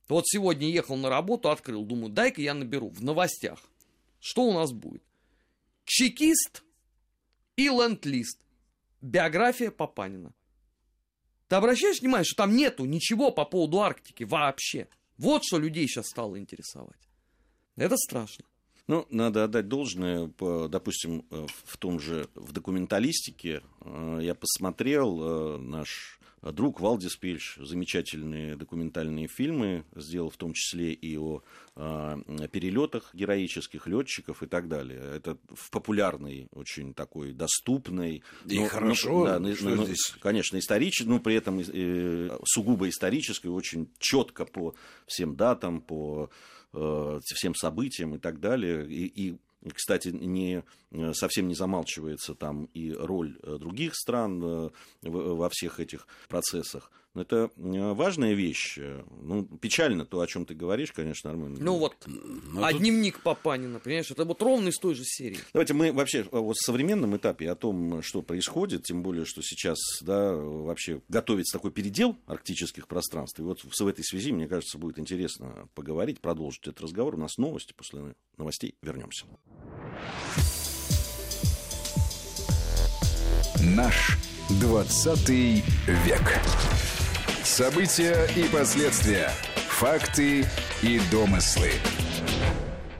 Вот 0.08 0.24
сегодня 0.26 0.70
ехал 0.70 0.96
на 0.96 1.08
работу, 1.08 1.50
открыл, 1.50 1.84
думаю, 1.84 2.10
дай-ка 2.10 2.40
я 2.40 2.54
наберу 2.54 2.88
в 2.88 3.02
новостях. 3.02 3.58
Что 4.20 4.44
у 4.44 4.52
нас 4.52 4.72
будет? 4.72 5.02
Чекист 5.84 6.62
и 7.56 7.68
ленд-лист. 7.68 8.38
Биография 9.02 9.70
Папанина. 9.70 10.32
Ты 11.54 11.58
обращаешь 11.58 12.00
внимание, 12.00 12.24
что 12.24 12.42
там 12.42 12.56
нету 12.56 12.84
ничего 12.84 13.30
по 13.30 13.44
поводу 13.44 13.80
Арктики 13.80 14.24
вообще? 14.24 14.88
Вот 15.18 15.44
что 15.44 15.60
людей 15.60 15.86
сейчас 15.86 16.08
стало 16.08 16.36
интересовать. 16.36 16.98
Это 17.76 17.96
страшно. 17.96 18.44
Ну, 18.88 19.06
надо 19.08 19.44
отдать 19.44 19.68
должное, 19.68 20.32
допустим, 20.68 21.24
э, 21.30 21.46
в 21.64 21.76
том 21.76 22.00
же, 22.00 22.26
в 22.34 22.50
документалистике, 22.50 23.62
э, 23.82 24.18
я 24.22 24.34
посмотрел 24.34 25.20
э, 25.22 25.58
наш 25.58 26.18
друг 26.52 26.80
Валдис 26.80 27.16
Пельш 27.16 27.58
замечательные 27.60 28.56
документальные 28.56 29.28
фильмы 29.28 29.84
сделал, 29.94 30.30
в 30.30 30.36
том 30.36 30.52
числе 30.52 30.92
и 30.92 31.16
о 31.16 31.42
э, 31.76 32.16
перелетах 32.52 33.14
героических 33.14 33.86
летчиков 33.86 34.42
и 34.42 34.46
так 34.46 34.68
далее. 34.68 35.00
Это 35.16 35.38
в 35.50 35.70
популярной, 35.70 36.48
очень 36.52 36.94
такой 36.94 37.32
доступной. 37.32 38.22
И 38.46 38.58
но, 38.58 38.68
хорошо. 38.68 39.24
Да, 39.24 39.38
но, 39.38 39.48
но, 39.60 39.84
здесь? 39.84 40.14
Конечно, 40.20 40.58
исторической, 40.58 41.08
но 41.08 41.20
при 41.20 41.36
этом 41.36 41.60
э, 41.60 42.38
сугубо 42.44 42.88
исторической, 42.88 43.48
очень 43.48 43.88
четко 43.98 44.44
по 44.44 44.74
всем 45.06 45.36
датам, 45.36 45.80
по 45.80 46.30
э, 46.72 47.20
всем 47.24 47.54
событиям 47.54 48.14
и 48.16 48.18
так 48.18 48.40
далее. 48.40 48.86
И, 48.86 49.06
и 49.06 49.36
кстати, 49.72 50.08
не 50.08 50.62
совсем 51.12 51.48
не 51.48 51.54
замалчивается 51.54 52.34
там 52.34 52.66
и 52.74 52.92
роль 52.92 53.38
других 53.42 53.94
стран 53.94 54.70
во 55.02 55.48
всех 55.50 55.80
этих 55.80 56.06
процессах. 56.28 56.90
Но 57.14 57.22
это 57.22 57.48
важная 57.56 58.32
вещь. 58.32 58.76
Ну, 59.22 59.44
печально 59.44 60.04
то, 60.04 60.20
о 60.20 60.26
чем 60.26 60.44
ты 60.44 60.56
говоришь, 60.56 60.90
конечно, 60.90 61.30
Армен. 61.30 61.56
Ну 61.60 61.78
вот, 61.78 61.94
Но 62.06 62.64
а 62.64 62.72
тут... 62.72 62.80
дневник 62.80 63.20
Папанина, 63.20 63.78
понимаешь, 63.78 64.10
это 64.10 64.24
вот 64.24 64.42
ровно 64.42 64.70
из 64.70 64.78
той 64.78 64.96
же 64.96 65.04
серии. 65.04 65.38
Давайте 65.52 65.74
мы 65.74 65.92
вообще 65.92 66.26
в 66.32 66.54
современном 66.54 67.16
этапе 67.16 67.48
о 67.48 67.54
том, 67.54 68.02
что 68.02 68.20
происходит, 68.20 68.82
тем 68.82 69.04
более, 69.04 69.24
что 69.24 69.42
сейчас, 69.42 69.78
да, 70.00 70.34
вообще 70.34 71.02
готовится 71.08 71.56
такой 71.58 71.70
передел 71.70 72.16
арктических 72.26 72.88
пространств. 72.88 73.38
И 73.38 73.42
вот 73.42 73.60
в 73.62 73.86
этой 73.86 74.02
связи, 74.04 74.32
мне 74.32 74.48
кажется, 74.48 74.76
будет 74.76 74.98
интересно 74.98 75.68
поговорить, 75.76 76.20
продолжить 76.20 76.62
этот 76.62 76.80
разговор. 76.80 77.14
У 77.14 77.18
нас 77.18 77.38
новости, 77.38 77.74
после 77.74 78.16
новостей 78.36 78.74
вернемся. 78.82 79.24
Наш 83.62 84.18
20 84.60 85.28
век. 85.28 86.40
События 87.44 88.28
и 88.36 88.48
последствия. 88.52 89.30
Факты 89.68 90.44
и 90.82 91.00
домыслы. 91.12 91.70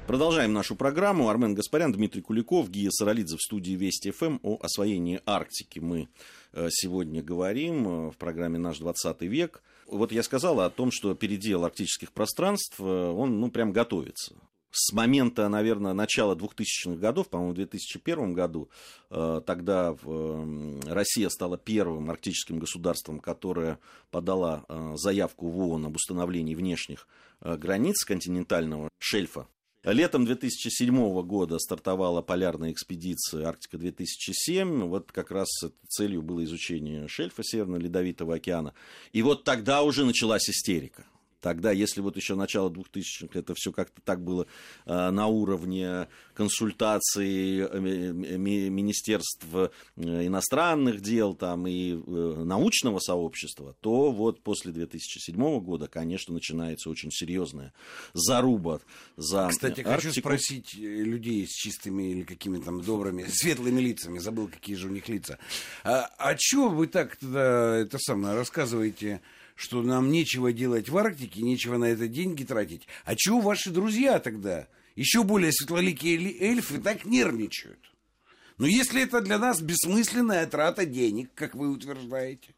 Продолжаем 0.06 0.52
нашу 0.52 0.76
программу. 0.76 1.28
Армен 1.28 1.54
Гаспарян, 1.54 1.92
Дмитрий 1.92 2.22
Куликов, 2.22 2.70
Гия 2.70 2.90
Саралидзе 2.90 3.36
в 3.36 3.40
студии 3.40 3.72
Вести 3.72 4.12
ФМ 4.12 4.38
о 4.42 4.58
освоении 4.62 5.20
Арктики. 5.26 5.80
Мы 5.80 6.08
э, 6.52 6.68
сегодня 6.70 7.20
говорим 7.20 7.88
э, 7.88 8.10
в 8.12 8.16
программе 8.16 8.58
«Наш 8.58 8.78
20 8.78 9.22
век». 9.22 9.62
Вот 9.88 10.12
я 10.12 10.22
сказал 10.22 10.60
о 10.60 10.70
том, 10.70 10.92
что 10.92 11.14
передел 11.14 11.64
арктических 11.64 12.12
пространств, 12.12 12.76
э, 12.78 12.84
он 12.84 13.40
ну, 13.40 13.50
прям 13.50 13.72
готовится 13.72 14.36
с 14.74 14.92
момента, 14.92 15.48
наверное, 15.48 15.92
начала 15.92 16.34
2000-х 16.34 16.96
годов, 16.96 17.28
по-моему, 17.28 17.52
в 17.52 17.56
2001 17.56 18.32
году, 18.32 18.68
э, 19.08 19.40
тогда 19.46 19.94
э, 19.94 20.80
Россия 20.86 21.28
стала 21.28 21.56
первым 21.56 22.10
арктическим 22.10 22.58
государством, 22.58 23.20
которое 23.20 23.78
подала 24.10 24.64
э, 24.68 24.94
заявку 24.96 25.48
в 25.48 25.58
ООН 25.60 25.86
об 25.86 25.96
установлении 25.96 26.56
внешних 26.56 27.06
границ 27.40 28.04
континентального 28.04 28.88
шельфа. 28.98 29.46
Летом 29.84 30.24
2007 30.24 31.22
года 31.22 31.58
стартовала 31.58 32.22
полярная 32.22 32.72
экспедиция 32.72 33.46
«Арктика-2007». 33.46 34.88
Вот 34.88 35.12
как 35.12 35.30
раз 35.30 35.48
целью 35.86 36.22
было 36.22 36.42
изучение 36.44 37.06
шельфа 37.06 37.42
Северно-Ледовитого 37.44 38.36
океана. 38.36 38.72
И 39.12 39.20
вот 39.20 39.44
тогда 39.44 39.82
уже 39.82 40.06
началась 40.06 40.48
истерика. 40.48 41.04
Тогда, 41.44 41.72
если 41.72 42.00
вот 42.00 42.16
еще 42.16 42.36
начало 42.36 42.70
2000-х, 42.70 43.38
это 43.38 43.52
все 43.54 43.70
как-то 43.70 44.00
так 44.00 44.24
было 44.24 44.46
э, 44.86 45.10
на 45.10 45.26
уровне 45.26 46.08
консультаций 46.32 47.58
э, 47.58 47.78
Министерств 47.78 49.44
э, 49.54 49.68
иностранных 49.96 51.02
дел 51.02 51.34
там, 51.34 51.66
и 51.66 51.92
научного 51.92 52.98
сообщества, 52.98 53.76
то 53.82 54.10
вот 54.10 54.40
после 54.40 54.72
2007 54.72 55.60
года, 55.60 55.86
конечно, 55.86 56.32
начинается 56.32 56.88
очень 56.88 57.10
серьезная 57.10 57.74
заруба 58.14 58.80
за 59.18 59.48
Кстати, 59.50 59.82
Арктику. 59.82 59.90
хочу 59.90 60.12
спросить 60.18 60.72
людей 60.72 61.46
с 61.46 61.50
чистыми 61.50 62.10
или 62.10 62.22
какими-то 62.22 62.64
там 62.64 62.80
добрыми, 62.80 63.26
светлыми 63.28 63.82
лицами, 63.82 64.18
забыл, 64.18 64.48
какие 64.48 64.76
же 64.76 64.88
у 64.88 64.90
них 64.90 65.10
лица. 65.10 65.38
А, 65.82 66.08
а 66.16 66.34
чего 66.38 66.70
вы 66.70 66.86
так 66.86 67.16
тогда 67.16 67.76
это 67.76 67.98
самое 67.98 68.34
рассказываете 68.34 69.20
что 69.54 69.82
нам 69.82 70.10
нечего 70.10 70.52
делать 70.52 70.88
в 70.88 70.96
Арктике, 70.96 71.42
нечего 71.42 71.76
на 71.76 71.86
это 71.86 72.08
деньги 72.08 72.44
тратить. 72.44 72.86
А 73.04 73.14
чего 73.16 73.40
ваши 73.40 73.70
друзья 73.70 74.18
тогда, 74.18 74.68
еще 74.96 75.22
более 75.22 75.52
светлоликие 75.52 76.38
эльфы, 76.40 76.78
так 76.78 77.04
нервничают? 77.04 77.78
Но 78.58 78.66
если 78.66 79.02
это 79.02 79.20
для 79.20 79.38
нас 79.38 79.60
бессмысленная 79.60 80.46
трата 80.46 80.86
денег, 80.86 81.30
как 81.34 81.54
вы 81.54 81.70
утверждаете, 81.70 82.54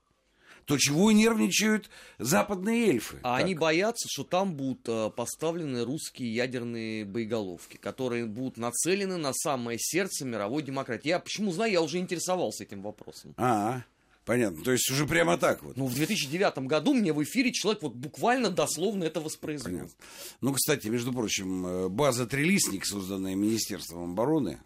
то 0.66 0.76
чего 0.78 1.12
нервничают 1.12 1.88
западные 2.18 2.88
эльфы? 2.88 3.18
А 3.22 3.36
так? 3.36 3.44
они 3.44 3.54
боятся, 3.54 4.08
что 4.10 4.24
там 4.24 4.54
будут 4.54 4.88
э, 4.88 5.10
поставлены 5.10 5.84
русские 5.84 6.34
ядерные 6.34 7.04
боеголовки, 7.04 7.76
которые 7.76 8.26
будут 8.26 8.56
нацелены 8.56 9.16
на 9.16 9.32
самое 9.32 9.78
сердце 9.80 10.24
мировой 10.24 10.62
демократии. 10.62 11.08
Я 11.08 11.20
почему 11.20 11.52
знаю, 11.52 11.72
я 11.72 11.82
уже 11.82 11.98
интересовался 11.98 12.64
этим 12.64 12.82
вопросом. 12.82 13.32
А, 13.36 13.78
-а. 13.78 13.82
Понятно. 14.26 14.64
То 14.64 14.72
есть 14.72 14.90
уже 14.90 15.06
прямо 15.06 15.38
так 15.38 15.62
вот. 15.62 15.76
Ну, 15.76 15.86
в 15.86 15.94
2009 15.94 16.58
году 16.66 16.94
мне 16.94 17.12
в 17.12 17.22
эфире 17.22 17.52
человек 17.52 17.82
вот 17.82 17.94
буквально 17.94 18.50
дословно 18.50 19.04
это 19.04 19.20
воспроизвел. 19.20 19.72
Понятно. 19.72 19.96
Ну, 20.40 20.52
кстати, 20.52 20.88
между 20.88 21.12
прочим, 21.12 21.64
э, 21.64 21.88
база 21.88 22.26
«Трелистник», 22.26 22.84
созданная 22.84 23.36
Министерством 23.36 24.10
обороны 24.10 24.58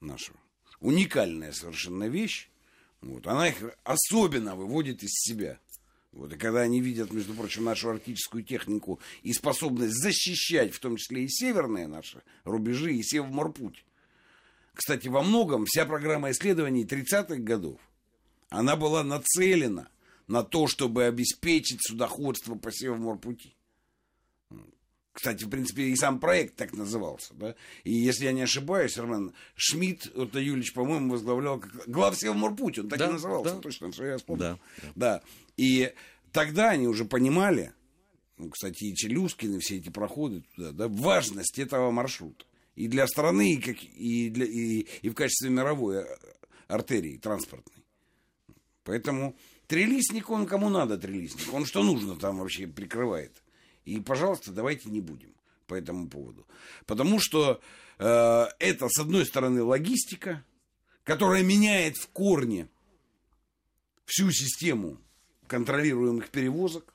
нашего, 0.00 0.38
уникальная 0.80 1.52
совершенно 1.52 2.08
вещь. 2.08 2.48
Вот, 3.02 3.26
она 3.26 3.48
их 3.48 3.56
особенно 3.84 4.56
выводит 4.56 5.02
из 5.02 5.12
себя. 5.12 5.58
Вот, 6.12 6.32
и 6.32 6.38
когда 6.38 6.62
они 6.62 6.80
видят, 6.80 7.12
между 7.12 7.34
прочим, 7.34 7.64
нашу 7.64 7.90
арктическую 7.90 8.42
технику 8.42 8.98
и 9.22 9.34
способность 9.34 9.92
защищать, 9.92 10.72
в 10.72 10.80
том 10.80 10.96
числе 10.96 11.24
и 11.24 11.28
северные 11.28 11.86
наши 11.86 12.22
рубежи, 12.44 12.94
и 12.94 13.02
Севморпуть. 13.02 13.84
Кстати, 14.72 15.08
во 15.08 15.22
многом 15.22 15.66
вся 15.66 15.84
программа 15.84 16.30
исследований 16.30 16.86
30-х 16.86 17.36
годов 17.36 17.78
она 18.48 18.76
была 18.76 19.02
нацелена 19.02 19.88
на 20.26 20.42
то, 20.42 20.66
чтобы 20.66 21.04
обеспечить 21.04 21.80
судоходство 21.82 22.54
по 22.54 22.72
Севморпути. 22.72 23.54
Кстати, 25.16 25.44
в 25.44 25.48
принципе, 25.48 25.84
и 25.84 25.96
сам 25.96 26.20
проект 26.20 26.56
так 26.56 26.74
назывался. 26.74 27.32
Да? 27.34 27.54
И 27.84 27.92
если 27.94 28.26
я 28.26 28.32
не 28.32 28.42
ошибаюсь, 28.42 28.98
Роман 28.98 29.32
Шмидт, 29.54 30.14
Отто 30.14 30.38
Юлич, 30.38 30.74
по-моему, 30.74 31.12
возглавлял 31.12 31.58
как 31.58 31.88
глав 31.88 32.18
Севморпуть. 32.18 32.78
Он 32.80 32.90
так 32.90 32.98
да, 32.98 33.08
и 33.08 33.12
назывался, 33.12 33.54
да. 33.54 33.60
точно, 33.62 33.92
что 33.92 34.04
я 34.04 34.18
вспомнил. 34.18 34.44
Да, 34.44 34.58
да. 34.82 34.92
да. 34.94 35.22
И 35.56 35.94
тогда 36.32 36.68
они 36.68 36.86
уже 36.86 37.06
понимали, 37.06 37.72
ну, 38.36 38.50
кстати, 38.50 38.84
и 38.84 38.94
Челюскин, 38.94 39.56
и 39.56 39.58
все 39.58 39.78
эти 39.78 39.88
проходы 39.88 40.42
туда, 40.54 40.72
да, 40.72 40.88
важность 40.88 41.58
этого 41.58 41.90
маршрута. 41.90 42.44
И 42.74 42.86
для 42.86 43.06
страны, 43.06 43.54
и, 43.54 43.56
как, 43.56 43.82
и, 43.82 44.28
для, 44.28 44.44
и, 44.44 44.86
и 45.00 45.08
в 45.08 45.14
качестве 45.14 45.48
мировой 45.48 46.04
артерии 46.68 47.16
транспортной. 47.16 47.75
Поэтому 48.86 49.36
трелистник, 49.66 50.30
он 50.30 50.46
кому 50.46 50.70
надо 50.70 50.96
трелистник. 50.96 51.52
Он 51.52 51.66
что 51.66 51.82
нужно 51.82 52.14
там 52.14 52.38
вообще 52.38 52.68
прикрывает. 52.68 53.32
И, 53.84 54.00
пожалуйста, 54.00 54.52
давайте 54.52 54.88
не 54.88 55.00
будем 55.00 55.34
по 55.66 55.74
этому 55.74 56.08
поводу. 56.08 56.46
Потому 56.86 57.18
что 57.18 57.60
э, 57.98 58.46
это, 58.60 58.88
с 58.88 58.98
одной 59.00 59.26
стороны, 59.26 59.64
логистика, 59.64 60.44
которая 61.02 61.42
меняет 61.42 61.96
в 61.96 62.08
корне 62.10 62.68
всю 64.04 64.30
систему 64.30 64.98
контролируемых 65.48 66.30
перевозок. 66.30 66.94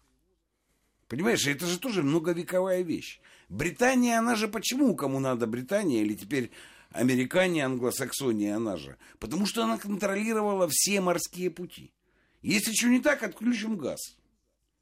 Понимаешь, 1.10 1.46
это 1.46 1.66
же 1.66 1.78
тоже 1.78 2.04
многовековая 2.04 2.84
вещь. 2.84 3.20
Британия, 3.50 4.18
она 4.18 4.36
же 4.36 4.48
почему 4.48 4.96
кому 4.96 5.20
надо 5.20 5.46
Британия 5.46 6.04
или 6.04 6.14
теперь 6.14 6.52
американе, 6.92 7.66
англосаксония 7.66 8.56
она 8.56 8.78
же. 8.78 8.98
Потому 9.20 9.46
что 9.46 9.64
она 9.64 9.78
контролировала 9.78 10.68
все 10.70 11.02
морские 11.02 11.50
пути. 11.50 11.92
Если 12.42 12.74
что 12.74 12.88
не 12.88 13.00
так, 13.00 13.24
отключим 13.24 13.78
газ. 13.78 14.00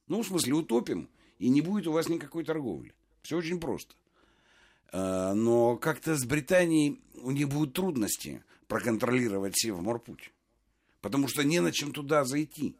Ну, 0.07 0.21
в 0.21 0.27
смысле, 0.27 0.53
утопим, 0.53 1.09
и 1.37 1.49
не 1.49 1.61
будет 1.61 1.87
у 1.87 1.91
вас 1.91 2.09
никакой 2.09 2.43
торговли. 2.43 2.93
Все 3.21 3.37
очень 3.37 3.59
просто. 3.59 3.95
А, 4.91 5.33
но 5.33 5.77
как-то 5.77 6.15
с 6.15 6.25
Британией 6.25 6.99
у 7.15 7.31
них 7.31 7.49
будут 7.49 7.73
трудности 7.73 8.43
проконтролировать 8.67 9.57
Севморпуть. 9.57 10.31
Потому 11.01 11.27
что 11.27 11.43
не 11.43 11.59
на 11.59 11.71
чем 11.71 11.91
туда 11.91 12.25
зайти. 12.25 12.75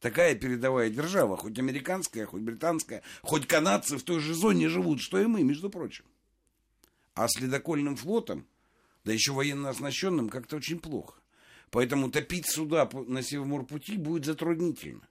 Такая 0.00 0.34
передовая 0.34 0.90
держава, 0.90 1.36
хоть 1.36 1.58
американская, 1.58 2.26
хоть 2.26 2.42
британская, 2.42 3.02
хоть 3.22 3.46
канадцы 3.46 3.96
в 3.96 4.02
той 4.02 4.20
же 4.20 4.34
зоне 4.34 4.68
живут, 4.68 5.00
что 5.00 5.18
и 5.18 5.26
мы, 5.26 5.42
между 5.42 5.70
прочим. 5.70 6.04
А 7.16 7.28
с 7.28 7.40
ледокольным 7.40 7.96
флотом, 7.96 8.46
да 9.04 9.12
еще 9.12 9.32
военно 9.32 9.70
оснащенным, 9.70 10.28
как-то 10.28 10.56
очень 10.56 10.78
плохо. 10.78 11.18
Поэтому 11.70 12.10
топить 12.10 12.46
суда 12.46 12.88
на 12.92 13.22
Севморпути 13.22 13.96
будет 13.96 14.26
затруднительно. 14.26 15.08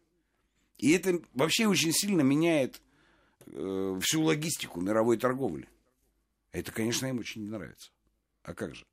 И 0.78 0.91
это 0.91 1.20
вообще 1.34 1.65
очень 1.65 1.91
сильно 1.91 2.22
меняет 2.22 2.80
э, 3.48 4.00
всю 4.04 4.22
логистику 4.22 4.82
мировой 4.82 5.18
торговли. 5.18 5.68
Это, 6.52 6.72
конечно, 6.72 7.08
им 7.08 7.18
очень 7.18 7.41
не 7.41 7.50
нравится. 7.50 7.91
А 8.44 8.54
как 8.54 8.76
же? 8.76 8.86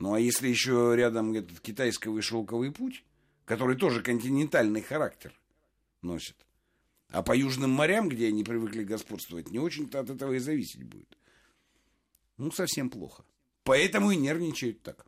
Ну, 0.00 0.12
а 0.12 0.18
если 0.18 0.48
еще 0.48 0.92
рядом 0.96 1.32
этот 1.34 1.60
китайский 1.60 2.20
шелковый 2.20 2.72
путь, 2.72 3.04
который 3.44 3.76
тоже 3.76 4.02
континентальный 4.02 4.82
характер 4.82 5.32
носит, 6.02 6.36
а 7.10 7.22
по 7.22 7.34
южным 7.34 7.70
морям, 7.70 8.08
где 8.08 8.26
они 8.26 8.42
привыкли 8.42 8.82
господствовать, 8.82 9.52
не 9.52 9.60
очень-то 9.60 10.00
от 10.00 10.10
этого 10.10 10.32
и 10.32 10.40
зависеть 10.40 10.82
будет. 10.82 11.16
Ну, 12.38 12.50
совсем 12.50 12.90
плохо. 12.90 13.24
Поэтому 13.64 14.10
и 14.10 14.16
нервничают 14.16 14.82
так. 14.82 15.06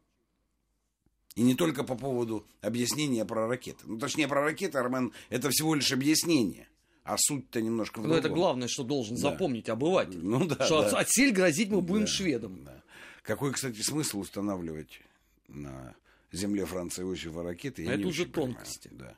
И 1.35 1.43
не 1.43 1.55
только 1.55 1.85
по 1.85 1.95
поводу 1.95 2.47
объяснения 2.61 3.25
про 3.25 3.47
ракеты. 3.47 3.85
Ну, 3.85 3.99
точнее, 3.99 4.27
про 4.27 4.43
ракеты, 4.43 4.79
Армен, 4.79 5.12
это 5.31 5.51
всего 5.51 5.75
лишь 5.75 5.93
объяснение. 5.93 6.69
А 7.05 7.17
суть-то 7.17 7.62
немножко 7.62 8.01
в 8.01 8.03
другом. 8.03 8.17
Ну, 8.17 8.19
это 8.19 8.29
главное, 8.29 8.69
что 8.69 8.83
должен 8.83 9.14
да. 9.14 9.23
запомнить 9.23 9.69
обыватель. 9.69 10.19
Ну, 10.21 10.45
да, 10.47 10.67
что 10.67 10.83
да. 10.83 10.99
отсель 10.99 11.33
грозить 11.33 11.71
мы 11.71 11.81
будем 11.81 12.03
да, 12.03 12.07
шведам. 12.09 12.64
Да. 12.64 12.83
Какой, 13.23 13.53
кстати, 13.53 13.81
смысл 13.81 14.21
устанавливать 14.21 15.01
на 15.47 15.95
земле 16.33 16.67
Франции 16.67 17.03
Иосифа 17.03 17.43
ракеты? 17.43 17.85
Я 17.85 17.95
это 17.95 18.09
уже 18.09 18.27
тонкости. 18.27 18.91
Да. 18.93 19.14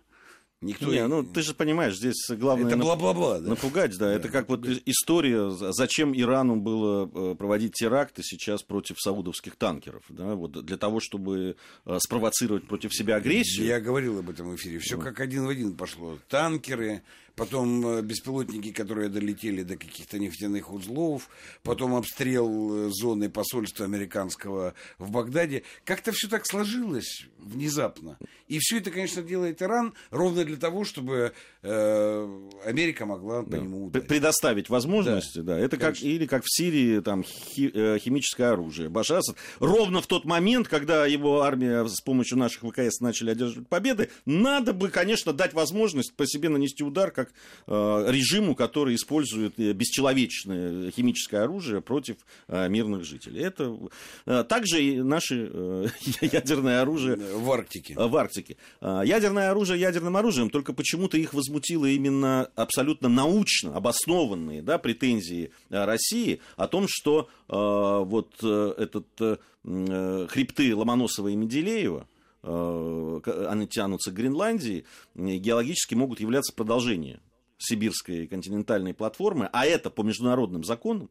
Никто 0.63 0.93
не, 0.93 1.07
ну 1.07 1.23
ты 1.23 1.41
же 1.41 1.55
понимаешь, 1.55 1.97
здесь 1.97 2.29
главное 2.29 2.69
это 2.69 2.77
бла-бла-бла, 2.77 3.41
да? 3.41 3.49
напугать, 3.49 3.97
да. 3.97 4.09
да. 4.09 4.13
Это 4.13 4.29
как 4.29 4.51
вот 4.51 4.67
история, 4.85 5.49
зачем 5.51 6.13
Ирану 6.15 6.57
было 6.57 7.11
э, 7.15 7.35
проводить 7.35 7.73
теракты 7.73 8.23
сейчас 8.23 8.63
против 8.63 9.01
саудовских 9.01 9.57
танкеров, 9.57 10.03
да, 10.11 10.35
вот 10.35 10.63
для 10.67 10.77
того, 10.77 11.01
чтобы 11.01 11.57
э, 11.87 11.99
спровоцировать 12.05 12.67
против 12.67 12.95
себя 12.95 13.17
агрессию. 13.17 13.67
Я 13.67 13.81
говорил 13.81 14.19
об 14.19 14.29
этом 14.29 14.51
в 14.51 14.57
эфире. 14.57 14.81
Все 14.81 14.99
как 14.99 15.21
один 15.21 15.47
в 15.47 15.49
один 15.49 15.75
пошло. 15.77 16.19
Танкеры, 16.29 17.03
потом 17.37 17.87
э, 17.87 18.03
беспилотники, 18.03 18.73
которые 18.73 19.09
долетели 19.09 19.63
до 19.63 19.77
каких-то 19.77 20.19
нефтяных 20.19 20.73
узлов, 20.73 21.29
потом 21.63 21.95
обстрел 21.95 22.91
зоны 22.91 23.29
посольства 23.31 23.85
американского 23.85 24.75
в 24.99 25.11
Багдаде. 25.11 25.63
Как-то 25.85 26.13
все 26.13 26.29
так 26.29 26.47
сложилось 26.47 27.27
внезапно. 27.39 28.19
И 28.49 28.59
все 28.59 28.79
это, 28.79 28.91
конечно, 28.91 29.23
делает 29.23 29.63
Иран 29.63 29.95
ровно 30.11 30.45
для 30.45 30.57
того, 30.57 30.85
чтобы 30.85 31.33
э, 31.63 32.49
Америка 32.65 33.07
могла 33.07 33.43
да. 33.43 33.57
по 33.57 33.61
нему 33.61 33.87
ударить. 33.87 34.09
Предоставить 34.09 34.69
возможности, 34.69 35.39
да. 35.39 35.57
да. 35.57 35.59
Это 35.59 35.77
как, 35.77 36.03
или 36.03 36.27
как 36.27 36.45
в 36.45 36.51
Сирии 36.51 37.01
там 37.01 37.23
хи, 37.23 37.71
э, 37.73 37.99
химическое 37.99 38.53
оружие. 38.53 38.89
Башар 38.89 39.21
ровно 39.59 40.01
в 40.01 40.07
тот 40.07 40.25
момент, 40.25 40.69
когда 40.69 41.07
его 41.07 41.43
армия 41.43 41.87
с 41.87 42.01
помощью 42.01 42.39
наших 42.39 42.63
ВКС 42.63 43.01
начали 43.01 43.31
одерживать 43.31 43.69
победы, 43.69 44.11
надо 44.25 44.73
бы, 44.73 44.89
конечно, 44.89 45.33
дать 45.33 45.53
возможность 45.53 46.15
по 46.15 46.27
себе 46.27 46.49
нанести 46.49 46.83
удар 46.85 47.11
как 47.25 47.33
э, 47.67 48.05
режиму, 48.09 48.55
который 48.55 48.95
использует 48.95 49.59
э, 49.59 49.73
бесчеловечное 49.73 50.91
химическое 50.91 51.43
оружие 51.43 51.81
против 51.81 52.17
э, 52.49 52.69
мирных 52.69 53.05
жителей. 53.05 53.43
Это 53.43 54.45
также 54.45 54.83
и 54.83 55.03
наше 55.03 55.91
ядерное 56.21 56.83
оружие 56.83 57.17
в 57.17 57.51
Арктике. 57.51 57.95
В 57.97 58.17
Арктике 58.17 58.57
ядерное 58.81 59.51
оружие 59.51 59.81
ядерным 59.81 60.17
оружием, 60.17 60.51
только 60.51 60.73
почему-то 60.73 61.17
их 61.17 61.35
возмутило 61.35 61.87
именно 61.87 62.51
абсолютно 62.55 63.09
научно 63.09 63.77
обоснованные 63.77 64.63
да, 64.63 64.79
претензии 64.79 65.51
России 65.69 66.41
о 66.57 66.67
том, 66.69 66.87
что 66.89 67.29
вот 67.49 68.43
этот 68.43 69.41
хребты 69.63 70.75
Ломоносова 70.75 71.29
и 71.29 71.37
Менделеева, 71.37 72.07
они 72.43 73.67
тянутся 73.69 74.11
к 74.11 74.15
Гренландии, 74.15 74.85
геологически 75.15 75.95
могут 75.95 76.21
являться 76.21 76.55
продолжением 76.55 77.21
сибирской 77.59 78.27
континентальной 78.27 78.95
платформы, 78.95 79.51
а 79.53 79.67
это 79.67 79.91
по 79.91 80.03
международным 80.03 80.65
законам 80.65 81.11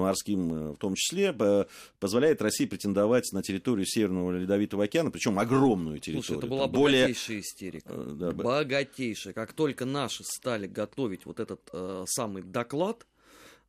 морским 0.00 0.52
э, 0.52 0.72
в 0.72 0.76
том 0.76 0.94
числе, 0.94 1.34
позволяет 2.00 2.42
России 2.42 2.66
претендовать 2.66 3.30
на 3.32 3.42
территорию 3.42 3.86
Северного 3.86 4.32
Ледовитого 4.32 4.84
океана, 4.84 5.10
причем 5.10 5.38
огромную 5.38 5.98
территорию. 5.98 6.24
Слушай, 6.24 6.38
это 6.38 6.46
была 6.46 6.68
более... 6.68 7.02
богатейшая 7.02 7.40
истерика. 7.40 7.92
Э, 7.92 8.12
да, 8.14 8.32
богатейшая. 8.32 9.34
Как 9.34 9.52
только 9.52 9.84
наши 9.84 10.24
стали 10.24 10.66
готовить 10.66 11.26
вот 11.26 11.40
этот 11.40 11.60
э, 11.72 12.04
самый 12.06 12.42
доклад, 12.42 13.06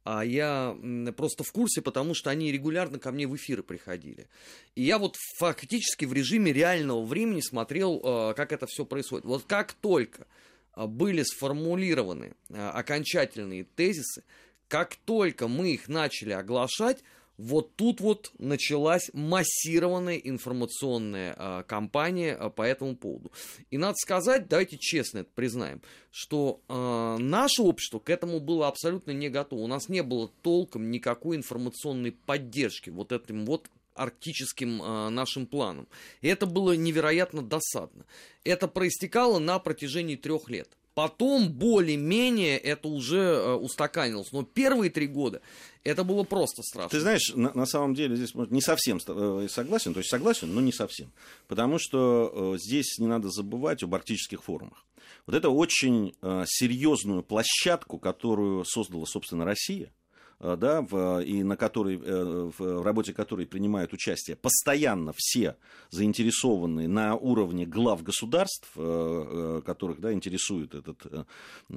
а 0.04 0.24
я 0.24 0.76
просто 1.16 1.44
в 1.44 1.52
курсе, 1.52 1.82
потому 1.82 2.13
что 2.13 2.30
они 2.30 2.52
регулярно 2.52 3.00
ко 3.00 3.12
мне 3.12 3.28
в 3.28 3.36
эфиры 3.36 3.63
приходили. 3.63 4.28
И 4.76 4.84
я 4.84 4.98
вот 4.98 5.16
фактически 5.38 6.06
в 6.06 6.13
режиме 6.13 6.52
реального 6.52 7.06
времени 7.06 7.42
смотрел, 7.42 8.02
э, 8.04 8.34
как 8.36 8.52
это 8.52 8.68
все 8.68 8.86
происходит. 8.86 9.26
Вот 9.26 9.44
как 9.48 9.74
только 9.74 10.28
были 10.76 11.24
сформулированы 11.24 12.36
окончательные 12.50 13.63
тезисы, 13.63 14.24
как 14.68 14.96
только 14.96 15.48
мы 15.48 15.74
их 15.74 15.88
начали 15.88 16.32
оглашать, 16.32 17.04
вот 17.38 17.76
тут 17.76 18.00
вот 18.00 18.32
началась 18.38 19.10
массированная 19.13 20.17
информационная 20.17 21.36
э, 21.38 21.63
кампания 21.67 22.38
э, 22.39 22.50
по 22.50 22.62
этому 22.62 22.96
поводу. 22.96 23.32
И 23.72 23.78
надо 23.78 23.96
сказать, 23.96 24.48
давайте 24.48 24.78
честно 24.78 25.19
это 25.19 25.30
признаем, 25.34 25.82
что 26.12 26.62
э, 26.69 27.17
наше 27.19 27.63
общество 27.63 28.00
к 28.00 28.10
этому 28.10 28.39
было 28.39 28.67
абсолютно 28.67 29.12
не 29.12 29.30
готово. 29.30 29.62
У 29.62 29.67
нас 29.67 29.89
не 29.89 30.04
было 30.04 30.30
толком 30.41 30.91
никакой 30.91 31.38
информационной 31.38 32.12
поддержки 32.12 32.89
вот 32.89 33.12
этим 33.12 33.46
вот 33.46 33.69
арктическим 33.96 34.82
э, 34.82 35.10
нашим 35.10 35.46
планом. 35.46 35.88
И 36.22 36.28
это 36.28 36.46
было 36.46 36.74
невероятно 36.74 37.41
досадно. 37.41 38.06
Это 38.43 38.67
проистекало 38.67 39.39
на 39.39 39.60
протяжении 39.60 40.15
трех 40.15 40.50
лет. 40.50 40.69
Потом 40.94 41.50
более-менее 41.52 42.58
это 42.58 42.88
уже 42.88 43.18
э, 43.18 43.54
устаканилось. 43.54 44.32
Но 44.32 44.44
первые 44.44 44.92
три 44.92 45.08
года 45.08 45.42
это 45.84 46.04
было 46.04 46.24
просто 46.24 46.62
страшно. 46.62 46.90
Ты 46.90 47.00
знаешь, 47.00 47.34
на, 47.36 47.52
на 47.54 47.66
самом 47.66 47.96
деле 47.96 48.16
здесь 48.16 48.36
не 48.36 48.62
совсем 48.62 49.00
э, 49.06 49.48
согласен, 49.50 49.94
то 49.94 50.00
есть 50.00 50.10
согласен, 50.10 50.54
но 50.54 50.62
не 50.62 50.72
совсем. 50.72 51.12
Потому 51.48 51.80
что 51.80 52.54
э, 52.56 52.58
здесь 52.60 53.00
не 53.00 53.08
надо 53.08 53.30
забывать 53.30 53.82
об 53.84 53.96
арктических 53.96 54.44
форумах. 54.44 54.86
Вот 55.26 55.36
это 55.36 55.50
очень 55.50 56.14
серьезную 56.46 57.24
площадку, 57.24 57.98
которую 57.98 58.66
создала, 58.66 59.06
собственно, 59.06 59.46
Россия– 59.46 59.92
да, 60.39 60.82
в, 60.82 61.22
и 61.22 61.43
на 61.43 61.56
которой, 61.56 62.00
э, 62.04 62.52
в 62.58 62.84
работе 62.84 63.13
которой 63.13 63.46
принимают 63.46 63.93
участие 63.93 64.36
постоянно 64.36 65.13
все 65.15 65.56
заинтересованные 65.89 66.88
на 66.88 67.15
уровне 67.15 67.65
глав 67.65 68.04
государств, 68.04 68.69
э, 68.76 69.62
которых 69.65 70.00
да, 70.00 70.12
интересует 70.12 70.76
этот. 70.76 71.28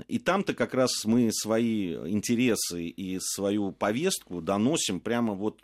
И 0.08 0.18
там-то 0.18 0.54
как 0.54 0.74
раз 0.74 1.04
мы 1.04 1.30
свои 1.32 1.94
интересы 1.94 2.86
и 2.86 3.18
свою 3.20 3.72
повестку 3.72 4.40
доносим 4.40 5.00
прямо 5.00 5.34
вот 5.34 5.60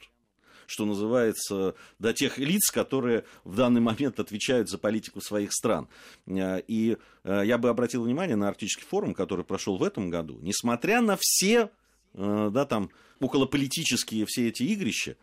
что 0.68 0.86
называется, 0.86 1.74
до 1.98 2.14
тех 2.14 2.38
лиц, 2.38 2.70
которые 2.70 3.24
в 3.44 3.56
данный 3.56 3.82
момент 3.82 4.18
отвечают 4.18 4.70
за 4.70 4.78
политику 4.78 5.20
своих 5.20 5.52
стран. 5.52 5.86
И 6.26 6.96
я 7.24 7.58
бы 7.58 7.68
обратил 7.68 8.04
внимание 8.04 8.36
на 8.36 8.48
Арктический 8.48 8.86
форум, 8.86 9.12
который 9.12 9.44
прошел 9.44 9.76
в 9.76 9.82
этом 9.82 10.08
году. 10.08 10.38
Несмотря 10.40 11.02
на 11.02 11.18
все 11.20 11.68
Э, 11.68 11.81
да, 12.14 12.64
там, 12.64 12.90
околополитические 13.20 14.26
все 14.26 14.48
эти 14.48 14.64
игрища, 14.64 15.16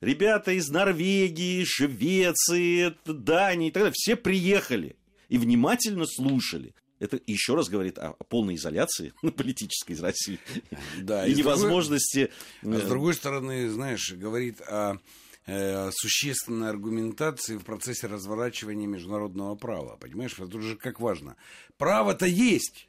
ребята 0.00 0.52
из 0.52 0.68
Норвегии, 0.68 1.64
Швеции, 1.64 2.94
Дании 3.04 3.68
и 3.68 3.70
так 3.70 3.82
далее, 3.82 3.94
все 3.94 4.16
приехали 4.16 4.96
и 5.28 5.38
внимательно 5.38 6.06
слушали. 6.06 6.74
Это 7.00 7.20
еще 7.26 7.54
раз 7.54 7.68
говорит 7.68 7.98
о 7.98 8.12
полной 8.28 8.54
изоляции 8.54 9.12
политической 9.36 9.92
из 9.92 10.00
России 10.00 10.38
да, 11.00 11.26
и, 11.26 11.32
и 11.32 11.34
невозможности. 11.34 12.30
Другой, 12.62 12.80
а 12.80 12.84
с 12.84 12.88
другой 12.88 13.14
стороны, 13.14 13.68
знаешь, 13.68 14.12
говорит 14.12 14.60
о 14.62 14.98
э, 15.46 15.90
существенной 15.92 16.70
аргументации 16.70 17.56
в 17.56 17.64
процессе 17.64 18.06
разворачивания 18.06 18.86
международного 18.86 19.54
права. 19.54 19.96
Понимаешь, 19.96 20.38
это 20.38 20.56
уже 20.56 20.76
как 20.76 21.00
важно. 21.00 21.36
Право-то 21.76 22.26
есть 22.26 22.88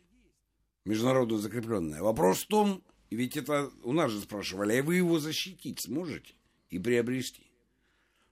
международно 0.86 1.38
закрепленное. 1.38 2.02
Вопрос 2.02 2.44
в 2.44 2.48
том, 2.48 2.84
ведь 3.10 3.38
это 3.38 3.72
у 3.84 3.94
нас 3.94 4.12
же 4.12 4.22
спрашивали, 4.22 4.78
а 4.78 4.84
вы 4.84 4.96
его 4.96 5.20
защитить 5.20 5.82
сможете 5.82 6.34
и 6.70 6.80
приобрести? 6.80 7.44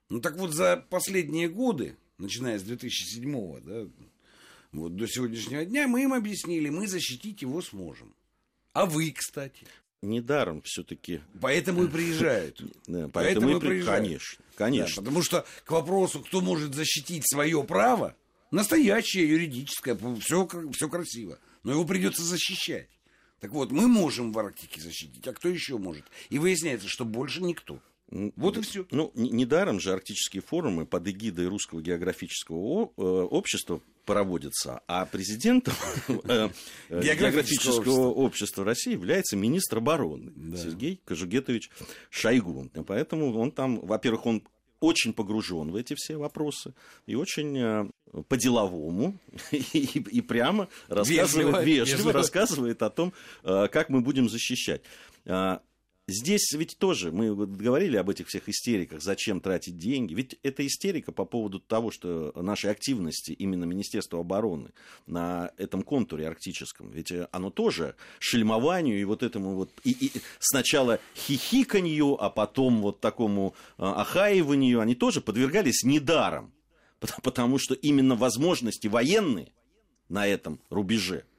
Ну 0.08 0.20
так 0.20 0.36
вот 0.36 0.52
за 0.52 0.84
последние 0.90 1.48
годы, 1.48 1.96
начиная 2.18 2.58
с 2.58 2.62
2007 2.62 3.60
да, 3.62 3.86
вот 4.72 4.96
до 4.96 5.06
сегодняшнего 5.06 5.64
дня, 5.64 5.86
мы 5.86 6.02
им 6.02 6.12
объяснили, 6.12 6.68
мы 6.68 6.88
защитить 6.88 7.42
его 7.42 7.62
сможем. 7.62 8.14
А 8.72 8.86
вы, 8.86 9.12
кстати. 9.12 9.66
Недаром 10.02 10.62
все-таки. 10.62 11.20
Поэтому 11.40 11.84
и 11.84 11.88
приезжают. 11.88 12.60
Да, 12.86 13.08
поэтому, 13.08 13.12
поэтому 13.12 13.56
и 13.56 13.60
приезжают. 13.60 14.04
Конечно, 14.04 14.44
конечно. 14.56 15.02
Да, 15.02 15.06
потому 15.06 15.22
что 15.22 15.46
к 15.64 15.70
вопросу, 15.70 16.20
кто 16.20 16.40
может 16.40 16.74
защитить 16.74 17.22
свое 17.26 17.62
право, 17.64 18.14
настоящее, 18.50 19.28
юридическое, 19.28 19.98
все, 20.20 20.48
все 20.72 20.88
красиво. 20.88 21.38
Но 21.62 21.72
его 21.72 21.84
придется 21.84 22.22
защищать. 22.22 22.88
Так 23.44 23.52
вот, 23.52 23.72
мы 23.72 23.88
можем 23.88 24.32
в 24.32 24.38
Арктике 24.38 24.80
защитить, 24.80 25.28
а 25.28 25.34
кто 25.34 25.50
еще 25.50 25.76
может? 25.76 26.06
И 26.30 26.38
выясняется, 26.38 26.88
что 26.88 27.04
больше 27.04 27.42
никто. 27.42 27.78
Вот 28.36 28.56
и 28.56 28.62
все. 28.62 28.86
Ну, 28.90 29.12
недаром 29.14 29.80
же 29.80 29.92
арктические 29.92 30.40
форумы 30.40 30.86
под 30.86 31.06
эгидой 31.08 31.48
Русского 31.48 31.82
географического 31.82 32.90
э, 32.96 33.02
общества 33.02 33.82
проводятся, 34.06 34.80
а 34.86 35.04
президентом 35.04 35.74
э, 36.08 36.48
э, 36.88 37.02
географического 37.02 38.14
общества 38.14 38.64
России 38.64 38.92
является 38.92 39.36
министр 39.36 39.76
обороны 39.76 40.32
Сергей 40.56 41.02
Кожугетович 41.04 41.68
Шойгу. 42.08 42.70
Поэтому 42.86 43.38
он 43.38 43.50
там, 43.50 43.78
во-первых, 43.80 44.24
он 44.24 44.42
очень 44.80 45.12
погружен 45.12 45.70
в 45.70 45.76
эти 45.76 45.94
все 45.94 46.16
вопросы 46.16 46.74
и 47.06 47.14
очень 47.14 47.58
э, 47.58 48.22
по-деловому 48.28 49.18
и, 49.50 49.58
и 49.58 50.20
прямо 50.20 50.68
рассказывает, 50.88 51.56
вежливо, 51.56 51.62
вежливо, 51.62 52.12
рассказывает 52.12 52.82
о 52.82 52.90
том, 52.90 53.12
э, 53.42 53.68
как 53.68 53.88
мы 53.88 54.00
будем 54.00 54.28
защищать. 54.28 54.82
Здесь 56.06 56.52
ведь 56.52 56.76
тоже 56.76 57.12
мы 57.12 57.34
говорили 57.34 57.96
об 57.96 58.10
этих 58.10 58.28
всех 58.28 58.46
истериках, 58.50 59.00
зачем 59.00 59.40
тратить 59.40 59.78
деньги. 59.78 60.12
Ведь 60.12 60.38
это 60.42 60.66
истерика 60.66 61.12
по 61.12 61.24
поводу 61.24 61.60
того, 61.60 61.90
что 61.90 62.30
нашей 62.36 62.70
активности 62.70 63.32
именно 63.32 63.64
Министерства 63.64 64.20
обороны 64.20 64.72
на 65.06 65.52
этом 65.56 65.82
контуре 65.82 66.28
арктическом, 66.28 66.90
ведь 66.90 67.10
оно 67.32 67.48
тоже 67.48 67.96
шельмованию 68.18 69.00
и 69.00 69.04
вот 69.04 69.22
этому 69.22 69.54
вот 69.54 69.70
и, 69.82 69.92
и 69.92 70.12
сначала 70.40 71.00
хихиканью, 71.16 72.22
а 72.22 72.28
потом 72.28 72.82
вот 72.82 73.00
такому 73.00 73.54
а, 73.78 74.02
охаиванию, 74.02 74.80
они 74.80 74.94
тоже 74.94 75.22
подвергались 75.22 75.84
недаром, 75.84 76.52
потому 77.22 77.56
что 77.56 77.72
именно 77.72 78.14
возможности 78.14 78.88
военные 78.88 79.52
на 80.10 80.26
этом 80.26 80.60
рубеже– 80.68 81.24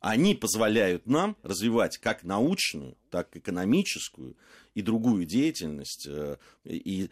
они 0.00 0.34
позволяют 0.34 1.06
нам 1.06 1.36
развивать 1.42 1.98
как 1.98 2.22
научную, 2.22 2.96
так 3.10 3.36
экономическую 3.36 4.36
и 4.74 4.82
другую 4.82 5.24
деятельность. 5.24 6.06
Э, 6.06 6.36
и, 6.64 7.10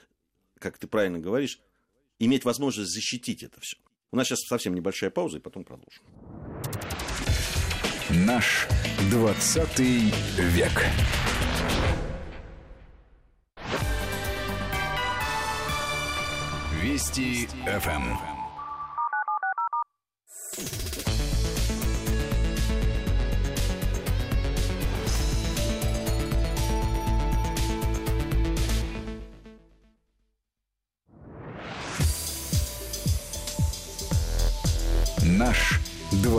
как 0.59 0.79
ты 0.79 0.87
правильно 0.87 1.19
говоришь, 1.19 1.61
иметь 2.19 2.45
возможность 2.45 2.93
защитить 2.93 3.43
это 3.43 3.61
все. 3.61 3.77
У 4.11 4.17
нас 4.17 4.29
сейчас 4.29 4.43
совсем 4.47 4.75
небольшая 4.75 5.11
пауза, 5.11 5.39
и 5.39 5.41
потом 5.41 5.65
продолжим. 5.65 6.03
Наш 8.11 8.69
20 9.11 9.79
век. 9.79 10.87
Вести 16.81 17.49
ФМ. 17.67 18.34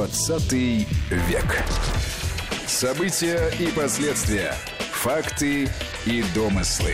20 0.05 0.51
век. 0.51 1.63
События 2.67 3.51
и 3.59 3.71
последствия. 3.75 4.53
Факты 4.91 5.67
и 6.05 6.23
домыслы. 6.35 6.93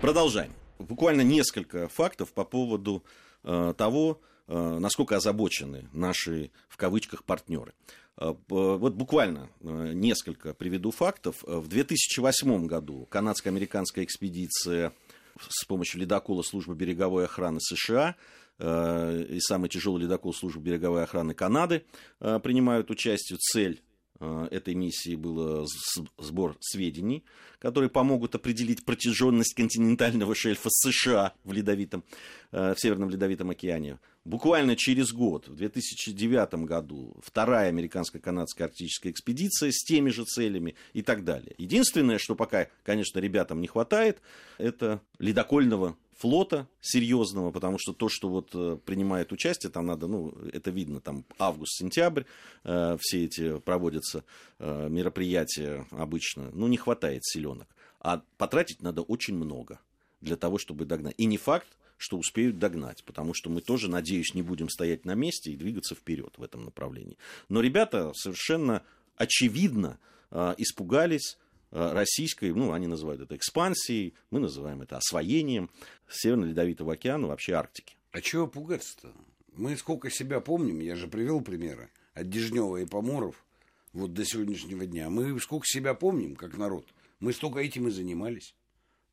Продолжаем. 0.00 0.54
Буквально 0.78 1.20
несколько 1.20 1.88
фактов 1.88 2.32
по 2.32 2.44
поводу 2.44 3.04
э, 3.44 3.74
того, 3.76 4.22
э, 4.48 4.78
насколько 4.78 5.16
озабочены 5.16 5.86
наши, 5.92 6.50
в 6.70 6.78
кавычках, 6.78 7.24
партнеры. 7.24 7.74
Э, 8.16 8.32
вот 8.48 8.94
буквально 8.94 9.50
э, 9.60 9.92
несколько 9.92 10.54
приведу 10.54 10.92
фактов. 10.92 11.42
В 11.42 11.68
2008 11.68 12.66
году 12.68 13.06
канадско-американская 13.10 14.06
экспедиция 14.06 14.94
с 15.46 15.66
помощью 15.66 16.00
ледокола 16.00 16.40
службы 16.42 16.74
береговой 16.74 17.26
охраны 17.26 17.60
США 17.60 18.14
Э, 18.14 18.16
и 18.58 19.38
самый 19.40 19.68
тяжелый 19.68 20.02
ледокол 20.02 20.32
службы 20.32 20.62
береговой 20.62 21.02
охраны 21.02 21.34
Канады 21.34 21.84
э, 22.20 22.38
принимают 22.40 22.90
участие. 22.90 23.38
Цель 23.38 23.82
э, 24.20 24.48
этой 24.50 24.74
миссии 24.74 25.16
был 25.16 25.66
сбор 26.18 26.56
сведений, 26.60 27.24
которые 27.58 27.90
помогут 27.90 28.34
определить 28.34 28.84
протяженность 28.84 29.54
континентального 29.54 30.34
шельфа 30.34 30.68
США 30.70 31.32
в, 31.44 31.52
ледовитом, 31.52 32.04
в 32.52 32.76
Северном 32.76 33.10
Ледовитом 33.10 33.50
океане. 33.50 33.98
Буквально 34.24 34.76
через 34.76 35.12
год, 35.12 35.48
в 35.48 35.56
2009 35.56 36.54
году, 36.64 37.16
вторая 37.20 37.70
американско-канадская 37.70 38.68
арктическая 38.68 39.10
экспедиция 39.10 39.72
с 39.72 39.82
теми 39.82 40.10
же 40.10 40.24
целями 40.24 40.76
и 40.92 41.02
так 41.02 41.24
далее. 41.24 41.54
Единственное, 41.58 42.18
что 42.18 42.36
пока, 42.36 42.68
конечно, 42.84 43.18
ребятам 43.18 43.60
не 43.60 43.66
хватает, 43.66 44.22
это 44.58 45.00
ледокольного 45.18 45.96
флота 46.22 46.68
серьезного, 46.80 47.50
потому 47.50 47.78
что 47.80 47.92
то, 47.92 48.08
что 48.08 48.28
вот 48.28 48.50
э, 48.54 48.78
принимает 48.84 49.32
участие, 49.32 49.72
там 49.72 49.86
надо, 49.86 50.06
ну, 50.06 50.32
это 50.52 50.70
видно, 50.70 51.00
там 51.00 51.24
август-сентябрь, 51.40 52.22
э, 52.62 52.96
все 53.00 53.24
эти 53.24 53.58
проводятся 53.58 54.22
э, 54.60 54.88
мероприятия 54.88 55.84
обычно, 55.90 56.48
ну, 56.52 56.68
не 56.68 56.76
хватает 56.76 57.24
селенок. 57.24 57.66
А 57.98 58.22
потратить 58.38 58.82
надо 58.82 59.02
очень 59.02 59.34
много 59.34 59.80
для 60.20 60.36
того, 60.36 60.58
чтобы 60.58 60.84
догнать. 60.84 61.14
И 61.18 61.24
не 61.24 61.38
факт, 61.38 61.66
что 62.02 62.18
успеют 62.18 62.58
догнать, 62.58 63.04
потому 63.04 63.32
что 63.32 63.48
мы 63.48 63.60
тоже, 63.60 63.88
надеюсь, 63.88 64.34
не 64.34 64.42
будем 64.42 64.68
стоять 64.68 65.04
на 65.04 65.14
месте 65.14 65.52
и 65.52 65.56
двигаться 65.56 65.94
вперед 65.94 66.34
в 66.36 66.42
этом 66.42 66.64
направлении. 66.64 67.16
Но 67.48 67.60
ребята 67.60 68.12
совершенно 68.14 68.82
очевидно 69.16 69.98
э, 70.30 70.54
испугались 70.58 71.38
Э, 71.72 71.92
российской, 71.92 72.52
ну, 72.52 72.72
они 72.72 72.86
называют 72.86 73.22
это 73.22 73.34
экспансией, 73.34 74.12
мы 74.30 74.40
называем 74.40 74.82
это 74.82 74.98
освоением 74.98 75.70
Северно-Ледовитого 76.10 76.92
океана, 76.92 77.28
вообще 77.28 77.54
Арктики. 77.54 77.96
А 78.10 78.20
чего 78.20 78.46
пугаться-то? 78.46 79.10
Мы 79.54 79.76
сколько 79.78 80.10
себя 80.10 80.40
помним, 80.40 80.80
я 80.80 80.96
же 80.96 81.08
привел 81.08 81.40
примеры 81.40 81.90
от 82.12 82.28
Дежнева 82.28 82.76
и 82.76 82.84
Поморов 82.84 83.42
вот 83.94 84.12
до 84.12 84.22
сегодняшнего 84.26 84.84
дня. 84.84 85.08
Мы 85.08 85.38
сколько 85.40 85.64
себя 85.66 85.94
помним, 85.94 86.36
как 86.36 86.58
народ. 86.58 86.86
Мы 87.20 87.32
столько 87.32 87.60
этим 87.60 87.88
и 87.88 87.90
занимались. 87.90 88.54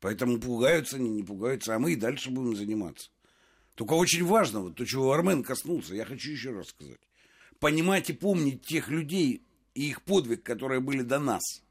Поэтому 0.00 0.40
пугаются 0.40 0.96
они, 0.96 1.10
не 1.10 1.22
пугаются, 1.22 1.74
а 1.74 1.78
мы 1.78 1.92
и 1.92 1.96
дальше 1.96 2.30
будем 2.30 2.56
заниматься. 2.56 3.10
Только 3.74 3.94
очень 3.94 4.24
важно, 4.24 4.60
вот 4.60 4.76
то, 4.76 4.84
чего 4.84 5.12
Армен 5.12 5.42
коснулся, 5.42 5.94
я 5.94 6.04
хочу 6.04 6.30
еще 6.30 6.50
раз 6.50 6.68
сказать. 6.68 7.00
Понимать 7.58 8.10
и 8.10 8.14
помнить 8.14 8.62
тех 8.62 8.88
людей 8.88 9.42
и 9.74 9.88
их 9.88 10.02
подвиг, 10.02 10.42
которые 10.42 10.80
были 10.80 11.02
до 11.02 11.18
нас– 11.18 11.42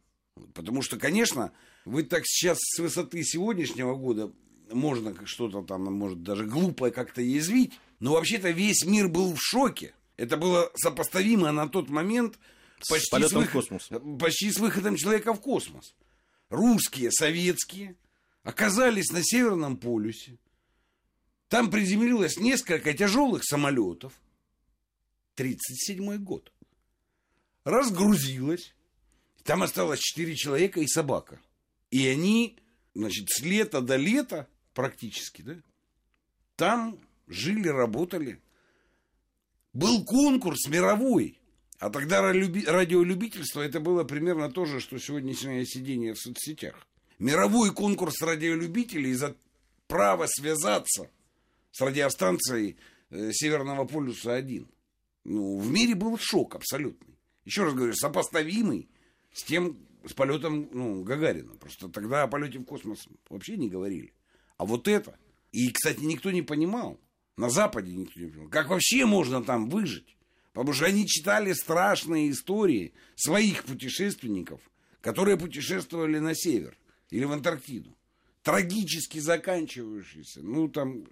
Потому 0.53 0.81
что, 0.81 0.97
конечно, 0.97 1.51
вы 1.85 2.03
так 2.03 2.23
сейчас 2.25 2.57
с 2.59 2.79
высоты 2.79 3.23
сегодняшнего 3.23 3.95
года 3.95 4.31
можно 4.71 5.15
что-то 5.25 5.61
там, 5.63 5.83
может, 5.93 6.23
даже 6.23 6.45
глупое 6.45 6.91
как-то 6.91 7.21
язвить, 7.21 7.73
но 7.99 8.13
вообще-то 8.13 8.51
весь 8.51 8.85
мир 8.85 9.07
был 9.07 9.33
в 9.33 9.41
шоке. 9.41 9.93
Это 10.17 10.37
было 10.37 10.71
сопоставимо 10.75 11.51
на 11.51 11.67
тот 11.67 11.89
момент 11.89 12.37
почти 12.89 13.23
с, 13.23 13.29
с, 13.29 13.33
выход... 13.33 13.65
почти 14.19 14.51
с 14.51 14.59
выходом 14.59 14.95
человека 14.95 15.33
в 15.33 15.41
космос. 15.41 15.95
Русские, 16.49 17.11
советские 17.11 17.95
оказались 18.43 19.11
на 19.11 19.23
Северном 19.23 19.77
полюсе. 19.77 20.37
Там 21.47 21.71
приземлилось 21.71 22.37
несколько 22.37 22.93
тяжелых 22.93 23.43
самолетов. 23.43 24.13
37 25.35 26.17
год. 26.17 26.51
Разгрузилось 27.63 28.73
там 29.49 29.63
осталось 29.63 29.99
четыре 29.99 30.35
человека 30.35 30.79
и 30.79 30.85
собака. 30.85 31.39
И 31.89 32.05
они, 32.07 32.57
значит, 32.93 33.29
с 33.29 33.41
лета 33.41 33.81
до 33.81 33.95
лета 33.95 34.47
практически, 34.75 35.41
да, 35.41 35.55
там 36.55 36.99
жили, 37.27 37.67
работали. 37.67 38.39
Был 39.73 40.05
конкурс 40.05 40.67
мировой. 40.67 41.39
А 41.79 41.89
тогда 41.89 42.21
радиолюбительство 42.21 43.61
это 43.61 43.79
было 43.79 44.03
примерно 44.03 44.51
то 44.51 44.65
же, 44.65 44.79
что 44.79 44.99
сегодняшнее 44.99 45.65
сидение 45.65 46.13
в 46.13 46.19
соцсетях. 46.19 46.85
Мировой 47.19 47.73
конкурс 47.73 48.21
радиолюбителей 48.21 49.11
за 49.13 49.35
право 49.87 50.25
связаться 50.25 51.11
с 51.69 51.81
радиостанцией 51.81 52.77
э, 53.09 53.31
Северного 53.33 53.83
полюса-1. 53.83 54.65
Ну, 55.25 55.59
в 55.59 55.69
мире 55.69 55.95
был 55.95 56.17
шок 56.17 56.55
абсолютный. 56.55 57.17
Еще 57.43 57.65
раз 57.65 57.73
говорю, 57.73 57.93
сопоставимый 57.93 58.87
с 59.33 59.43
тем, 59.43 59.77
с 60.07 60.13
полетом 60.13 60.69
ну, 60.71 61.03
Гагарина. 61.03 61.55
Просто 61.55 61.89
тогда 61.89 62.23
о 62.23 62.27
полете 62.27 62.59
в 62.59 62.63
космос 62.63 63.09
вообще 63.29 63.57
не 63.57 63.67
говорили. 63.69 64.13
А 64.55 64.65
вот 64.65 64.87
это. 64.87 65.19
И, 65.51 65.71
кстати, 65.71 65.99
никто 65.99 66.31
не 66.31 66.41
понимал. 66.41 67.01
На 67.35 67.49
Западе 67.49 67.93
никто 67.93 68.17
не 68.17 68.27
понимал. 68.27 68.49
Как 68.49 68.69
вообще 68.69 69.05
можно 69.05 69.43
там 69.43 69.69
выжить? 69.69 70.15
Потому 70.53 70.71
что 70.71 70.85
они 70.85 71.05
читали 71.05 71.51
страшные 71.51 72.31
истории 72.31 72.93
своих 73.15 73.65
путешественников, 73.65 74.61
которые 75.01 75.37
путешествовали 75.37 76.19
на 76.19 76.33
север 76.33 76.78
или 77.09 77.23
в 77.23 77.31
Антарктиду. 77.31 77.95
Трагически 78.43 79.19
заканчивающиеся. 79.19 80.41
Ну, 80.41 80.69
там 80.69 81.05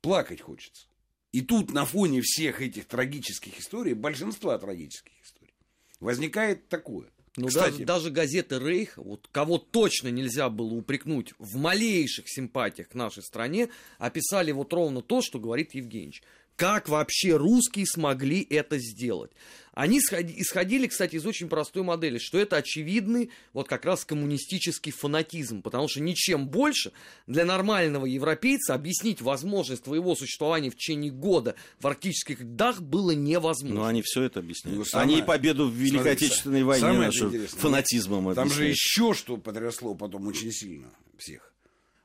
плакать 0.00 0.40
хочется. 0.40 0.86
И 1.30 1.40
тут 1.40 1.72
на 1.72 1.86
фоне 1.86 2.20
всех 2.22 2.60
этих 2.60 2.86
трагических 2.86 3.58
историй, 3.58 3.94
большинства 3.94 4.58
трагических 4.58 5.12
историй, 5.22 5.54
возникает 6.00 6.68
такое– 6.68 7.08
ну, 7.36 7.48
даже, 7.48 7.84
даже 7.84 8.10
газеты 8.10 8.58
Рейх, 8.58 8.98
вот 8.98 9.26
кого 9.32 9.56
точно 9.56 10.08
нельзя 10.08 10.50
было 10.50 10.74
упрекнуть 10.74 11.32
в 11.38 11.56
малейших 11.56 12.28
симпатиях 12.28 12.90
к 12.90 12.94
нашей 12.94 13.22
стране, 13.22 13.70
описали 13.98 14.52
вот 14.52 14.72
ровно 14.74 15.00
то, 15.00 15.22
что 15.22 15.38
говорит 15.38 15.74
Евгеньевич. 15.74 16.22
Как 16.56 16.88
вообще 16.88 17.36
русские 17.36 17.86
смогли 17.86 18.46
это 18.48 18.78
сделать? 18.78 19.32
Они 19.74 19.98
исходили, 20.00 20.86
кстати, 20.86 21.16
из 21.16 21.24
очень 21.24 21.48
простой 21.48 21.82
модели, 21.82 22.18
что 22.18 22.38
это 22.38 22.56
очевидный 22.56 23.30
вот 23.54 23.68
как 23.68 23.86
раз 23.86 24.04
коммунистический 24.04 24.90
фанатизм, 24.90 25.62
потому 25.62 25.88
что 25.88 26.00
ничем 26.00 26.46
больше 26.46 26.92
для 27.26 27.46
нормального 27.46 28.04
европейца 28.04 28.74
объяснить 28.74 29.22
возможность 29.22 29.84
твоего 29.84 30.14
существования 30.14 30.70
в 30.70 30.74
течение 30.74 31.10
года 31.10 31.54
в 31.80 31.86
арктических 31.86 32.40
льдах 32.40 32.82
было 32.82 33.12
невозможно. 33.12 33.80
Но 33.80 33.86
они 33.86 34.02
все 34.02 34.24
это 34.24 34.40
объясняют. 34.40 34.78
Ну, 34.78 34.84
самое... 34.84 35.16
Они 35.16 35.22
победу 35.26 35.66
в 35.68 35.72
Великой 35.72 36.02
Смотри, 36.02 36.12
Отечественной 36.12 36.62
войне 36.64 36.92
нашу 36.92 37.30
фанатизмом 37.30 38.34
Там 38.34 38.50
же 38.50 38.66
еще 38.66 39.14
что 39.14 39.38
потрясло 39.38 39.94
потом 39.94 40.26
очень 40.26 40.52
сильно 40.52 40.90
всех. 41.16 41.54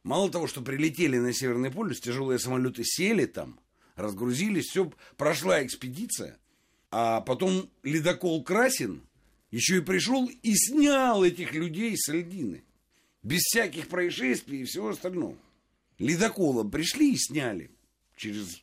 Мало 0.04 0.32
того, 0.32 0.48
что 0.48 0.62
прилетели 0.62 1.18
на 1.18 1.34
Северный 1.34 1.70
полюс, 1.70 2.00
тяжелые 2.00 2.40
самолеты 2.40 2.84
сели 2.86 3.26
там, 3.26 3.60
разгрузились, 3.98 4.70
все, 4.70 4.92
прошла 5.18 5.64
экспедиция, 5.66 6.38
а 6.90 7.20
потом 7.22 7.70
ледокол 7.84 8.44
Красин 8.44 9.04
еще 9.52 9.78
и 9.78 9.82
пришел 9.82 10.28
и 10.28 10.56
снял 10.56 11.24
этих 11.24 11.54
людей 11.54 11.98
с 11.98 12.08
льдины. 12.12 12.64
Без 13.24 13.42
всяких 13.42 13.90
происшествий 13.90 14.62
и 14.62 14.64
всего 14.64 14.90
остального. 14.90 15.38
Ледоколом 15.98 16.72
пришли 16.72 17.14
и 17.14 17.18
сняли 17.18 17.72
через 18.16 18.62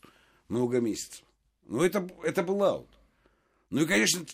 много 0.48 0.80
месяцев. 0.80 1.24
Ну, 1.66 1.82
это, 1.82 2.08
это 2.22 2.42
был 2.42 2.62
аут. 2.62 2.88
Ну 3.70 3.82
и, 3.82 3.86
конечно, 3.86 4.24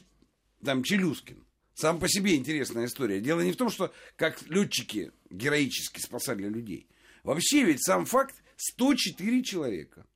там 0.64 0.84
Челюскин. 0.84 1.44
Сам 1.74 1.98
по 1.98 2.09
себе 2.09 2.36
интересная 2.36 2.86
история. 2.86 3.20
Дело 3.20 3.40
не 3.40 3.53
в 3.53 3.57
том, 3.57 3.70
что 3.70 3.92
как 4.16 4.42
летчики 4.48 5.12
героически 5.30 6.01
спасали 6.01 6.46
людей. 6.48 6.86
Вообще 7.22 7.64
ведь 7.64 7.82
сам 7.82 8.05
факт 8.05 8.34
104 8.57 9.42
человека 9.42 10.07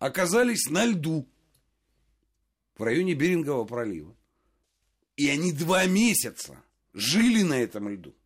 оказались 0.00 0.68
на 0.68 0.86
льду 0.86 1.28
в 2.76 2.82
районе 2.82 3.14
Берингового 3.14 3.64
пролива. 3.64 4.16
И 5.16 5.28
они 5.28 5.52
два 5.52 5.86
месяца 5.86 6.60
жили 6.94 7.42
на 7.42 7.54
этом 7.54 7.88
льду. 7.88 8.16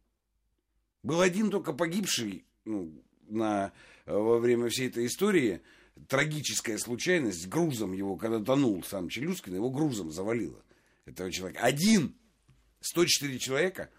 Был 1.02 1.20
один 1.20 1.50
только 1.50 1.74
погибший 1.74 2.46
ну, 2.64 3.04
на, 3.26 3.72
во 4.06 4.38
время 4.38 4.70
всей 4.70 4.88
этой 4.88 5.06
истории. 5.06 5.60
Трагическая 6.08 6.78
случайность. 6.78 7.48
Грузом 7.48 7.92
его, 7.92 8.16
когда 8.16 8.38
тонул 8.38 8.82
сам 8.84 9.08
Челюскин, 9.08 9.54
его 9.54 9.70
грузом 9.70 10.10
завалило 10.10 10.62
этого 11.04 11.30
человека. 11.30 11.60
Один. 11.60 12.14
104 12.80 13.38
человека 13.38 13.90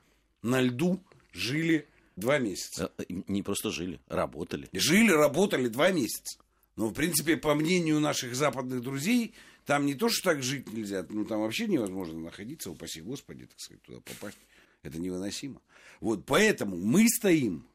на 0.42 0.62
льду 0.62 1.04
жили 1.34 1.90
два 2.16 2.40
месяца. 2.40 2.94
Э, 2.98 3.04
не 3.10 3.44
просто 3.44 3.72
жили, 3.72 4.00
работали. 4.08 4.70
Жили, 4.72 5.12
работали 5.12 5.68
два 5.68 5.92
месяца. 5.92 6.40
Но, 6.76 6.90
в 6.90 6.94
принципе, 6.94 7.38
по 7.38 7.56
мнению 7.56 8.00
наших 8.00 8.36
западных 8.36 8.82
друзей, 8.82 9.34
там 9.66 9.86
не 9.86 9.96
то, 9.96 10.10
что 10.10 10.32
так 10.32 10.44
жить 10.44 10.72
нельзя, 10.72 11.06
ну, 11.10 11.26
там 11.26 11.42
вообще 11.42 11.68
невозможно 11.68 12.20
находиться, 12.20 12.70
упаси 12.70 13.02
Господи, 13.02 13.46
так 13.46 13.60
сказать, 13.60 13.82
туда 13.82 14.00
попасть. 14.02 14.38
Это 14.84 15.00
невыносимо. 15.00 15.62
Вот 16.00 16.26
поэтому 16.26 16.78
мы 16.78 17.08
стоим 17.08 17.66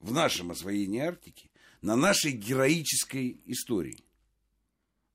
в 0.00 0.12
нашем 0.12 0.50
освоении 0.50 1.00
Арктики 1.00 1.50
на 1.82 1.96
нашей 1.96 2.32
героической 2.32 3.40
истории. 3.46 4.04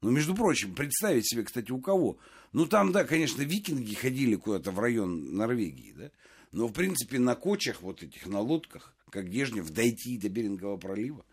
Ну, 0.01 0.11
между 0.11 0.35
прочим, 0.35 0.75
представить 0.75 1.27
себе, 1.27 1.43
кстати, 1.43 1.71
у 1.71 1.79
кого. 1.79 2.17
Ну, 2.51 2.67
там, 2.67 2.91
да, 2.91 3.05
конечно, 3.05 3.41
викинги 3.41 3.95
ходили 3.95 4.35
куда-то 4.35 4.71
в 4.71 4.79
район 4.79 5.33
Норвегии, 5.33 5.93
да. 5.93 6.11
Но, 6.51 6.67
в 6.67 6.73
принципе, 6.73 7.17
на 7.17 7.35
кочах 7.35 7.81
вот 7.81 8.03
этих, 8.03 8.27
на 8.27 8.41
лодках, 8.41 8.93
как 9.09 9.29
Дежнев, 9.29 9.69
дойти 9.71 10.17
до 10.17 10.29
Берингового 10.29 10.77
пролива, 10.77 11.25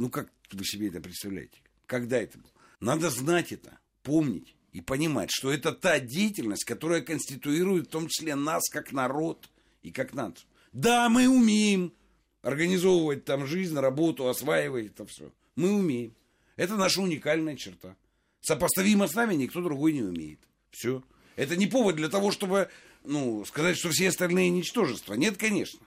ну, 0.00 0.08
как 0.08 0.32
вы 0.50 0.64
себе 0.64 0.88
это 0.88 0.98
представляете? 0.98 1.58
Когда 1.84 2.16
это 2.16 2.38
было? 2.38 2.50
Надо 2.80 3.10
знать 3.10 3.52
это, 3.52 3.78
помнить 4.02 4.56
и 4.72 4.80
понимать, 4.80 5.28
что 5.30 5.52
это 5.52 5.72
та 5.72 6.00
деятельность, 6.00 6.64
которая 6.64 7.02
конституирует 7.02 7.88
в 7.88 7.90
том 7.90 8.08
числе 8.08 8.34
нас 8.34 8.62
как 8.70 8.92
народ 8.92 9.50
и 9.82 9.92
как 9.92 10.14
нацию. 10.14 10.48
Да, 10.72 11.10
мы 11.10 11.28
умеем 11.28 11.92
организовывать 12.40 13.26
там 13.26 13.46
жизнь, 13.46 13.76
работу, 13.76 14.26
осваивать 14.26 14.86
это 14.86 15.04
все. 15.04 15.34
Мы 15.54 15.70
умеем. 15.70 16.14
Это 16.56 16.76
наша 16.76 17.02
уникальная 17.02 17.56
черта. 17.56 17.94
Сопоставимо 18.40 19.06
с 19.06 19.14
нами 19.14 19.34
никто 19.34 19.60
другой 19.60 19.92
не 19.92 20.02
умеет. 20.02 20.40
Все. 20.70 21.04
Это 21.36 21.56
не 21.56 21.66
повод 21.66 21.96
для 21.96 22.08
того, 22.08 22.30
чтобы 22.30 22.70
ну, 23.04 23.44
сказать, 23.44 23.76
что 23.76 23.90
все 23.90 24.08
остальные 24.08 24.48
ничтожества. 24.48 25.12
Нет, 25.12 25.36
конечно. 25.36 25.80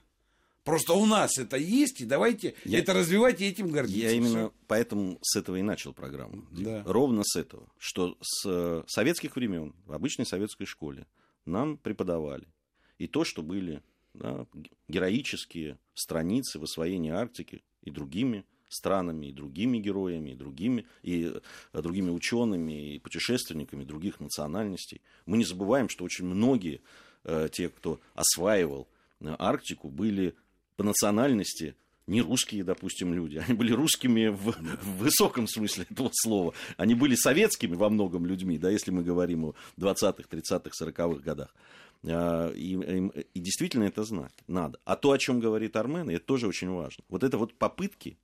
Просто 0.63 0.93
у 0.93 1.05
нас 1.05 1.37
это 1.37 1.57
есть, 1.57 1.99
и 2.01 2.05
давайте 2.05 2.55
я, 2.63 2.79
это 2.79 2.93
развивать 2.93 3.41
и 3.41 3.45
этим 3.45 3.69
гордиться. 3.69 4.07
Я 4.07 4.11
именно 4.11 4.49
все. 4.49 4.53
поэтому 4.67 5.19
с 5.21 5.35
этого 5.35 5.57
и 5.57 5.61
начал 5.61 5.93
программу. 5.93 6.45
Да. 6.51 6.83
Ровно 6.85 7.23
с 7.25 7.35
этого. 7.35 7.67
Что 7.77 8.17
с 8.21 8.45
э, 8.45 8.83
советских 8.87 9.35
времен 9.35 9.75
в 9.85 9.91
обычной 9.91 10.25
советской 10.25 10.65
школе 10.65 11.05
нам 11.45 11.77
преподавали. 11.77 12.47
И 12.97 13.07
то, 13.07 13.25
что 13.25 13.43
были 13.43 13.81
да, 14.13 14.45
героические 14.87 15.77
страницы 15.93 16.59
в 16.59 16.63
освоении 16.63 17.11
Арктики 17.11 17.63
и 17.81 17.91
другими 17.91 18.45
странами, 18.69 19.27
и 19.27 19.31
другими 19.33 19.79
героями, 19.79 20.31
и 20.31 20.35
другими, 20.35 20.85
и 21.01 21.33
э, 21.73 21.81
другими 21.81 22.09
учеными, 22.09 22.95
и 22.95 22.99
путешественниками 22.99 23.83
других 23.83 24.21
национальностей. 24.21 25.01
Мы 25.25 25.37
не 25.37 25.43
забываем, 25.43 25.89
что 25.89 26.05
очень 26.05 26.25
многие 26.25 26.81
э, 27.25 27.49
те, 27.51 27.67
кто 27.67 27.99
осваивал 28.15 28.87
Арктику, 29.39 29.89
были 29.89 30.35
по 30.75 30.83
национальности 30.83 31.75
не 32.07 32.21
русские, 32.21 32.63
допустим, 32.63 33.13
люди. 33.13 33.37
Они 33.37 33.53
были 33.55 33.71
русскими 33.71 34.27
в, 34.27 34.51
в 34.51 34.97
высоком 34.97 35.47
смысле 35.47 35.85
этого 35.89 36.09
слова. 36.13 36.53
Они 36.77 36.95
были 36.95 37.15
советскими 37.15 37.75
во 37.75 37.89
многом 37.89 38.25
людьми, 38.25 38.57
да, 38.57 38.69
если 38.69 38.91
мы 38.91 39.03
говорим 39.03 39.45
о 39.45 39.55
20-х, 39.77 40.23
30-х, 40.29 40.85
40-х 40.85 41.21
годах. 41.21 41.55
А, 42.05 42.51
и, 42.51 42.75
и, 42.75 43.25
и 43.33 43.39
действительно 43.39 43.85
это 43.85 44.03
знать 44.03 44.33
надо. 44.47 44.79
А 44.83 44.95
то, 44.95 45.11
о 45.11 45.17
чем 45.17 45.39
говорит 45.39 45.75
Армен, 45.75 46.09
это 46.09 46.25
тоже 46.25 46.47
очень 46.47 46.69
важно. 46.69 47.03
Вот 47.07 47.23
это 47.23 47.37
вот 47.37 47.53
попытки 47.53 48.17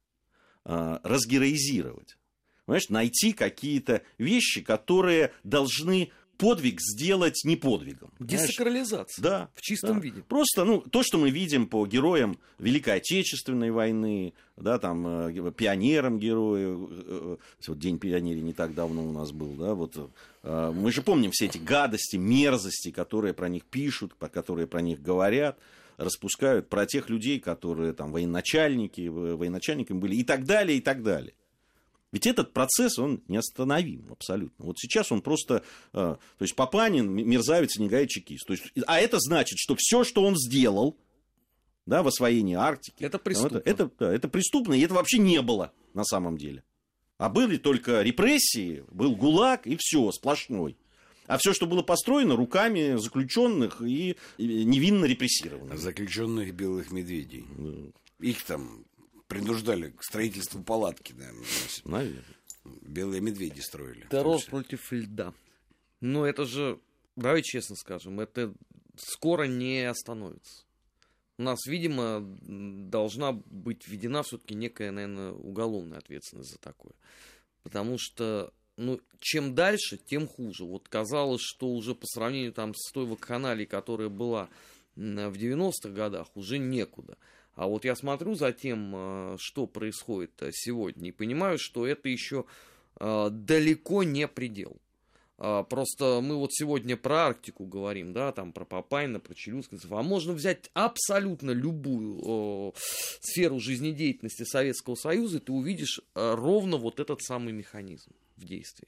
а, 0.65 0.99
разгероизировать. 1.03 2.17
Понимаешь, 2.65 2.89
найти 2.89 3.33
какие-то 3.33 4.03
вещи, 4.17 4.61
которые 4.61 5.31
должны 5.43 6.11
подвиг 6.39 6.79
сделать 6.79 7.41
не 7.43 7.57
подвигом. 7.57 8.11
Десакрализация. 8.19 9.21
Да. 9.21 9.49
В 9.55 9.61
чистом 9.61 9.97
да. 9.97 10.03
виде. 10.03 10.23
Просто, 10.23 10.63
ну, 10.63 10.79
то, 10.79 11.03
что 11.03 11.17
мы 11.17 11.29
видим 11.29 11.67
по 11.67 11.85
героям 11.85 12.39
Великой 12.57 12.95
Отечественной 12.95 13.71
войны, 13.71 14.33
да, 14.55 14.79
там, 14.79 15.05
э, 15.27 15.51
пионерам 15.51 16.17
героев, 16.17 16.89
э, 16.89 17.03
э, 17.05 17.67
вот 17.67 17.79
День 17.79 17.99
пионерии 17.99 18.39
не 18.39 18.53
так 18.53 18.73
давно 18.73 19.07
у 19.07 19.11
нас 19.11 19.31
был, 19.31 19.53
да, 19.53 19.73
вот, 19.75 20.11
мы 20.41 20.91
же 20.93 21.01
помним 21.01 21.31
все 21.31 21.47
эти 21.47 21.57
гадости, 21.57 22.15
мерзости, 22.15 22.91
которые 22.91 23.33
про 23.33 23.49
них 23.49 23.65
пишут, 23.65 24.13
которые 24.17 24.67
про 24.67 24.81
них 24.81 25.01
говорят, 25.01 25.59
распускают, 25.97 26.69
про 26.69 26.85
тех 26.85 27.09
людей, 27.09 27.41
которые 27.41 27.91
там 27.91 28.13
военачальники, 28.13 29.09
военачальниками 29.09 29.99
были 29.99 30.15
и 30.15 30.23
так 30.23 30.45
далее, 30.45 30.77
и 30.77 30.81
так 30.81 31.03
далее. 31.03 31.33
Ведь 32.11 32.25
этот 32.25 32.53
процесс, 32.53 32.97
он 32.97 33.21
неостановим 33.27 34.07
абсолютно. 34.09 34.65
Вот 34.65 34.79
сейчас 34.79 35.11
он 35.11 35.21
просто... 35.21 35.63
Э, 35.93 36.15
то 36.15 36.41
есть 36.41 36.55
Папанин, 36.55 37.11
мерзавец, 37.11 37.77
негодяй, 37.77 38.07
чекист. 38.07 38.47
То 38.47 38.53
есть, 38.53 38.63
а 38.87 38.99
это 38.99 39.19
значит, 39.19 39.59
что 39.59 39.75
все, 39.77 40.03
что 40.03 40.23
он 40.23 40.35
сделал 40.35 40.97
да, 41.85 42.01
в 42.01 42.07
освоении 42.07 42.55
Арктики... 42.55 43.03
Это 43.03 43.19
преступно. 43.19 43.57
Это, 43.57 43.69
это, 43.69 43.91
да, 43.99 44.13
это 44.13 44.27
преступно, 44.27 44.73
и 44.73 44.81
это 44.81 44.95
вообще 44.95 45.19
не 45.19 45.41
было 45.41 45.71
на 45.93 46.03
самом 46.03 46.37
деле. 46.37 46.63
А 47.17 47.29
были 47.29 47.57
только 47.57 48.01
репрессии, 48.01 48.83
был 48.91 49.15
ГУЛАГ, 49.15 49.67
и 49.67 49.77
все, 49.79 50.11
сплошной. 50.11 50.77
А 51.27 51.37
все, 51.37 51.53
что 51.53 51.67
было 51.67 51.83
построено 51.83 52.35
руками 52.35 52.95
заключенных 52.95 53.81
и 53.81 54.17
невинно 54.39 55.05
репрессированных. 55.05 55.77
Заключенных 55.77 56.55
белых 56.55 56.91
медведей. 56.91 57.45
Их 58.19 58.43
там 58.45 58.85
принуждали 59.29 59.91
к 59.91 60.03
строительству 60.03 60.61
палатки, 60.61 61.13
наверное. 61.13 61.45
Наверное. 61.85 62.23
Белые 62.65 63.21
медведи 63.21 63.61
строили. 63.61 64.05
Террор 64.09 64.41
против 64.43 64.91
льда. 64.91 65.33
Но 66.01 66.25
это 66.25 66.45
же, 66.45 66.79
давай 67.15 67.41
честно 67.41 67.75
скажем, 67.75 68.19
это 68.19 68.53
скоро 68.97 69.43
не 69.43 69.89
остановится. 69.89 70.65
У 71.37 71.43
нас, 71.43 71.65
видимо, 71.67 72.19
должна 72.19 73.31
быть 73.31 73.87
введена 73.87 74.23
все-таки 74.23 74.55
некая, 74.55 74.91
наверное, 74.91 75.31
уголовная 75.31 75.99
ответственность 75.99 76.51
за 76.51 76.57
такое. 76.57 76.93
Потому 77.63 77.97
что, 77.97 78.53
ну, 78.75 78.99
чем 79.19 79.55
дальше, 79.55 79.97
тем 79.97 80.27
хуже. 80.27 80.65
Вот 80.65 80.89
казалось, 80.89 81.41
что 81.41 81.69
уже 81.69 81.95
по 81.95 82.05
сравнению 82.07 82.51
там 82.51 82.73
с 82.75 82.91
той 82.91 83.05
вакханалией, 83.05 83.67
которая 83.67 84.09
была 84.09 84.49
в 84.95 84.99
90-х 84.99 85.89
годах, 85.89 86.35
уже 86.35 86.57
некуда. 86.57 87.17
А 87.59 87.67
вот 87.67 87.83
я 87.83 87.93
смотрю 87.93 88.35
за 88.35 88.53
тем, 88.53 88.93
э, 88.95 89.35
что 89.37 89.67
происходит 89.67 90.31
э, 90.41 90.51
сегодня, 90.53 91.09
и 91.09 91.11
понимаю, 91.11 91.57
что 91.59 91.85
это 91.85 92.07
еще 92.07 92.45
э, 92.97 93.27
далеко 93.29 94.03
не 94.03 94.29
предел. 94.29 94.77
А, 95.37 95.63
просто 95.63 96.21
мы 96.23 96.37
вот 96.37 96.53
сегодня 96.53 96.95
про 96.95 97.27
Арктику 97.27 97.65
говорим, 97.65 98.13
да, 98.13 98.31
там 98.31 98.53
про 98.53 98.63
Папанина, 98.63 99.19
про 99.19 99.33
Челюскинцев, 99.33 99.91
а 99.91 100.01
можно 100.01 100.31
взять 100.31 100.71
абсолютно 100.73 101.51
любую 101.51 102.21
о, 102.23 102.73
сферу 103.19 103.59
жизнедеятельности 103.59 104.43
Советского 104.43 104.95
Союза, 104.95 105.39
и 105.39 105.41
ты 105.41 105.51
увидишь 105.51 105.99
ровно 106.15 106.77
вот 106.77 107.01
этот 107.01 107.21
самый 107.21 107.51
механизм. 107.51 108.11
в 108.37 108.45
действии. 108.45 108.87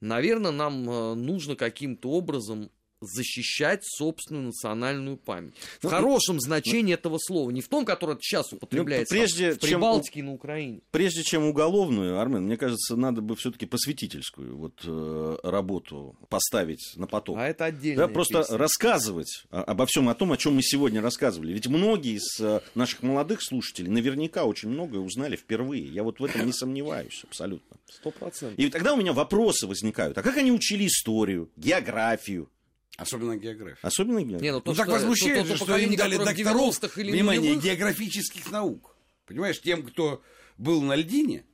Наверное, 0.00 0.50
нам 0.50 0.90
э, 0.90 1.14
нужно 1.14 1.56
каким-то 1.56 2.10
образом 2.10 2.70
защищать 3.00 3.84
собственную 3.84 4.46
национальную 4.46 5.16
память. 5.16 5.54
В 5.80 5.84
ну, 5.84 5.90
хорошем 5.90 6.40
значении 6.40 6.92
ну, 6.92 6.98
этого 6.98 7.18
слова, 7.18 7.50
не 7.50 7.60
в 7.60 7.68
том, 7.68 7.84
которое 7.84 8.16
сейчас 8.20 8.50
ну, 8.52 8.56
употребляется 8.56 9.14
ну, 9.14 9.20
прежде, 9.20 9.50
там, 9.50 9.58
в 9.58 9.60
Прибалтике 9.60 10.14
чем, 10.14 10.20
и 10.20 10.28
на 10.28 10.34
Украине. 10.34 10.80
Прежде 10.90 11.22
чем 11.22 11.44
уголовную, 11.44 12.18
Армен, 12.18 12.44
мне 12.44 12.56
кажется, 12.56 12.96
надо 12.96 13.20
бы 13.20 13.36
все-таки 13.36 13.66
посвятительскую 13.66 14.56
вот, 14.56 14.80
э, 14.84 15.36
работу 15.42 16.16
поставить 16.28 16.94
на 16.96 17.06
поток. 17.06 17.36
А 17.38 17.46
это 17.46 17.66
отдельно. 17.66 18.06
Да, 18.06 18.12
просто 18.12 18.40
песня. 18.40 18.56
рассказывать 18.58 19.44
обо 19.50 19.86
всем 19.86 20.08
о 20.08 20.14
том, 20.14 20.32
о 20.32 20.36
чем 20.36 20.54
мы 20.56 20.62
сегодня 20.62 21.00
рассказывали. 21.00 21.52
Ведь 21.52 21.66
многие 21.66 22.16
из 22.16 22.40
э, 22.40 22.60
наших 22.74 23.02
молодых 23.02 23.42
слушателей 23.42 23.90
наверняка 23.90 24.44
очень 24.44 24.68
многое 24.68 25.00
узнали 25.00 25.36
впервые. 25.36 25.84
Я 25.86 26.02
вот 26.02 26.20
в 26.20 26.24
этом 26.24 26.46
не 26.46 26.52
сомневаюсь 26.52 27.22
абсолютно. 27.24 27.76
Сто 27.90 28.10
процентов. 28.10 28.58
И 28.58 28.68
тогда 28.70 28.94
у 28.94 28.96
меня 28.96 29.12
вопросы 29.12 29.66
возникают. 29.66 30.16
А 30.18 30.22
как 30.22 30.36
они 30.36 30.50
учили 30.50 30.86
историю, 30.86 31.50
географию, 31.56 32.48
Особенно 32.96 33.36
география. 33.36 33.78
Особенно 33.82 34.20
география. 34.20 34.44
Не, 34.44 34.52
ну, 34.52 34.60
то, 34.60 34.70
ну 34.70 34.74
что, 34.74 34.84
так 34.84 34.92
возмущает, 34.92 35.48
то, 35.48 35.56
что, 35.56 35.64
что 35.64 35.76
им 35.76 35.96
дали 35.96 36.16
докторов, 36.16 36.96
внимание, 36.96 37.54
нулевых... 37.54 37.64
географических 37.64 38.50
наук. 38.50 38.96
Понимаешь, 39.26 39.60
тем, 39.60 39.84
кто 39.84 40.22
был 40.58 40.82
на 40.82 40.94
льдине, 40.94 41.44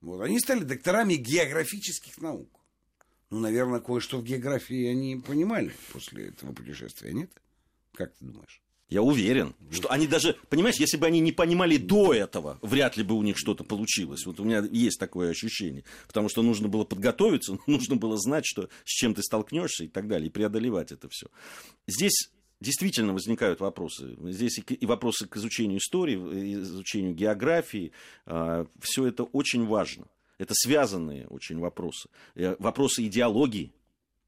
вот, 0.00 0.20
они 0.20 0.38
стали 0.40 0.60
докторами 0.64 1.14
географических 1.14 2.18
наук. 2.18 2.50
Ну, 3.30 3.38
наверное, 3.38 3.80
кое-что 3.80 4.18
в 4.18 4.24
географии 4.24 4.86
они 4.86 5.16
понимали 5.16 5.72
после 5.92 6.28
этого 6.28 6.52
путешествия, 6.52 7.12
нет? 7.12 7.30
Как 7.94 8.14
ты 8.14 8.24
думаешь? 8.24 8.60
Я 8.90 9.02
уверен, 9.02 9.54
что 9.70 9.88
они 9.88 10.08
даже, 10.08 10.36
понимаешь, 10.48 10.76
если 10.76 10.96
бы 10.96 11.06
они 11.06 11.20
не 11.20 11.30
понимали 11.30 11.76
до 11.76 12.12
этого, 12.12 12.58
вряд 12.60 12.96
ли 12.96 13.04
бы 13.04 13.14
у 13.14 13.22
них 13.22 13.38
что-то 13.38 13.62
получилось. 13.62 14.26
Вот 14.26 14.40
у 14.40 14.44
меня 14.44 14.66
есть 14.70 14.98
такое 14.98 15.30
ощущение. 15.30 15.84
Потому 16.08 16.28
что 16.28 16.42
нужно 16.42 16.66
было 16.66 16.84
подготовиться, 16.84 17.56
нужно 17.68 17.94
было 17.94 18.18
знать, 18.18 18.44
что, 18.44 18.68
с 18.84 18.90
чем 18.90 19.14
ты 19.14 19.22
столкнешься 19.22 19.84
и 19.84 19.88
так 19.88 20.08
далее, 20.08 20.26
и 20.26 20.30
преодолевать 20.30 20.90
это 20.90 21.08
все. 21.08 21.28
Здесь 21.86 22.30
действительно 22.60 23.14
возникают 23.14 23.60
вопросы. 23.60 24.16
Здесь 24.24 24.60
и 24.68 24.86
вопросы 24.86 25.28
к 25.28 25.36
изучению 25.36 25.78
истории, 25.78 26.54
изучению 26.54 27.14
географии. 27.14 27.92
А, 28.26 28.66
все 28.80 29.06
это 29.06 29.22
очень 29.22 29.66
важно. 29.66 30.06
Это 30.38 30.54
связанные 30.54 31.28
очень 31.28 31.58
вопросы. 31.58 32.08
Э, 32.34 32.56
вопросы 32.58 33.06
идеологии, 33.06 33.72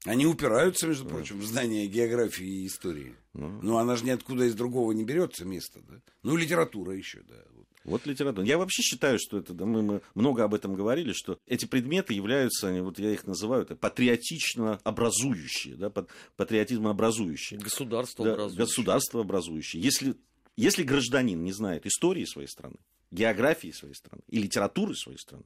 они 0.05 0.25
упираются, 0.25 0.87
между 0.87 1.05
прочим, 1.05 1.39
в 1.39 1.45
знание 1.45 1.87
географии 1.87 2.45
и 2.45 2.67
истории. 2.67 3.15
Ну, 3.33 3.59
ну 3.61 3.77
она 3.77 3.95
же 3.95 4.03
ниоткуда 4.05 4.45
из 4.45 4.53
другого 4.53 4.91
не 4.91 5.05
берется 5.05 5.45
место, 5.45 5.79
да? 5.87 6.01
Ну, 6.23 6.35
литература 6.35 6.93
еще, 6.93 7.21
да. 7.27 7.35
Вот. 7.55 7.67
вот 7.85 8.05
литература. 8.05 8.45
Я 8.45 8.57
вообще 8.57 8.81
считаю, 8.81 9.17
что 9.17 9.37
это, 9.37 9.53
да, 9.53 9.65
мы, 9.65 9.81
мы 9.81 10.01
много 10.13 10.43
об 10.43 10.53
этом 10.53 10.75
говорили, 10.75 11.13
что 11.13 11.39
эти 11.47 11.65
предметы 11.65 12.13
являются, 12.13 12.83
вот 12.83 12.99
я 12.99 13.11
их 13.11 13.25
называю, 13.25 13.63
это 13.63 13.77
патриотично 13.77 14.79
образующие, 14.83 15.75
да, 15.77 15.89
патриотизм 16.35 16.87
образующие. 16.87 17.59
Государство 17.59 18.25
да, 18.25 18.33
образующее. 18.33 18.65
Государство 18.65 19.21
образующее. 19.21 19.81
Если, 19.81 20.15
если 20.57 20.83
гражданин 20.83 21.41
не 21.41 21.53
знает 21.53 21.85
истории 21.85 22.25
своей 22.25 22.49
страны, 22.49 22.75
географии 23.09 23.71
своей 23.71 23.95
страны 23.95 24.23
и 24.27 24.39
литературы 24.39 24.95
своей 24.95 25.17
страны, 25.17 25.45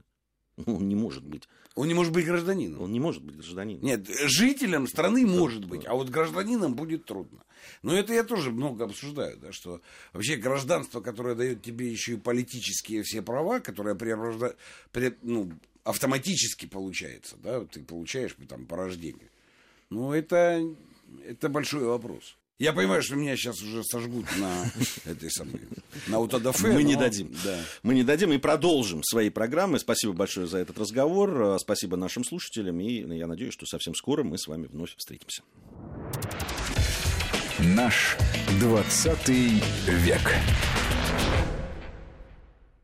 он 0.66 0.88
не 0.88 0.96
может 0.96 1.24
быть. 1.24 1.48
Он 1.76 1.88
не 1.88 1.94
может 1.94 2.12
быть 2.12 2.26
гражданином. 2.26 2.82
Он 2.82 2.92
не 2.92 3.00
может 3.00 3.24
быть 3.24 3.36
гражданином. 3.36 3.84
Нет, 3.84 4.08
жителем 4.08 4.88
страны 4.88 5.26
да, 5.26 5.32
может 5.32 5.66
быть, 5.66 5.84
да. 5.84 5.92
а 5.92 5.94
вот 5.94 6.10
гражданином 6.10 6.74
будет 6.74 7.06
трудно. 7.06 7.44
Но 7.84 7.96
это 7.96 8.14
я 8.14 8.24
тоже 8.24 8.52
много 8.52 8.86
обсуждаю, 8.86 9.38
да, 9.38 9.52
что 9.52 9.82
вообще 10.14 10.36
гражданство, 10.36 11.02
которое 11.02 11.36
дает 11.36 11.62
тебе 11.62 11.88
еще 11.90 12.14
и 12.14 12.18
политические 12.18 13.04
все 13.04 13.22
права, 13.22 13.60
которое 13.60 13.94
преображда... 13.94 14.56
пре... 14.92 15.16
ну, 15.22 15.52
автоматически 15.84 16.66
получается, 16.66 17.38
да, 17.38 17.64
ты 17.66 17.84
получаешь 17.84 18.36
там 18.50 18.66
по 18.66 18.76
рождению. 18.76 19.30
Ну, 19.90 20.14
это, 20.14 20.62
это 21.26 21.50
большой 21.50 21.86
вопрос. 21.86 22.36
Я 22.60 22.74
понимаю, 22.74 23.04
что 23.04 23.16
меня 23.16 23.38
сейчас 23.38 23.62
уже 23.62 23.84
сожгут 23.84 24.26
на 24.38 24.72
этой 25.06 25.30
самой, 25.30 25.62
на 26.08 26.18
аутодафе. 26.18 26.68
Мы 26.68 26.74
но... 26.74 26.82
не 26.82 26.96
дадим. 26.96 27.32
Да. 27.44 27.60
Мы 27.84 27.94
не 27.94 28.04
дадим 28.04 28.34
и 28.34 28.40
продолжим 28.40 29.04
свои 29.04 29.30
программы. 29.30 29.78
Спасибо 29.78 30.14
большое 30.14 30.48
за 30.48 30.58
этот 30.58 30.80
разговор. 30.80 31.58
Спасибо 31.60 31.98
нашим 31.98 32.24
слушателям. 32.24 32.80
И 32.80 33.16
я 33.16 33.28
надеюсь, 33.28 33.54
что 33.54 33.68
совсем 33.68 33.94
скоро 33.94 34.24
мы 34.24 34.40
с 34.40 34.48
вами 34.48 34.66
вновь 34.66 34.96
встретимся. 34.98 35.44
Наш 37.60 38.18
20 38.60 39.30
век. 39.30 40.34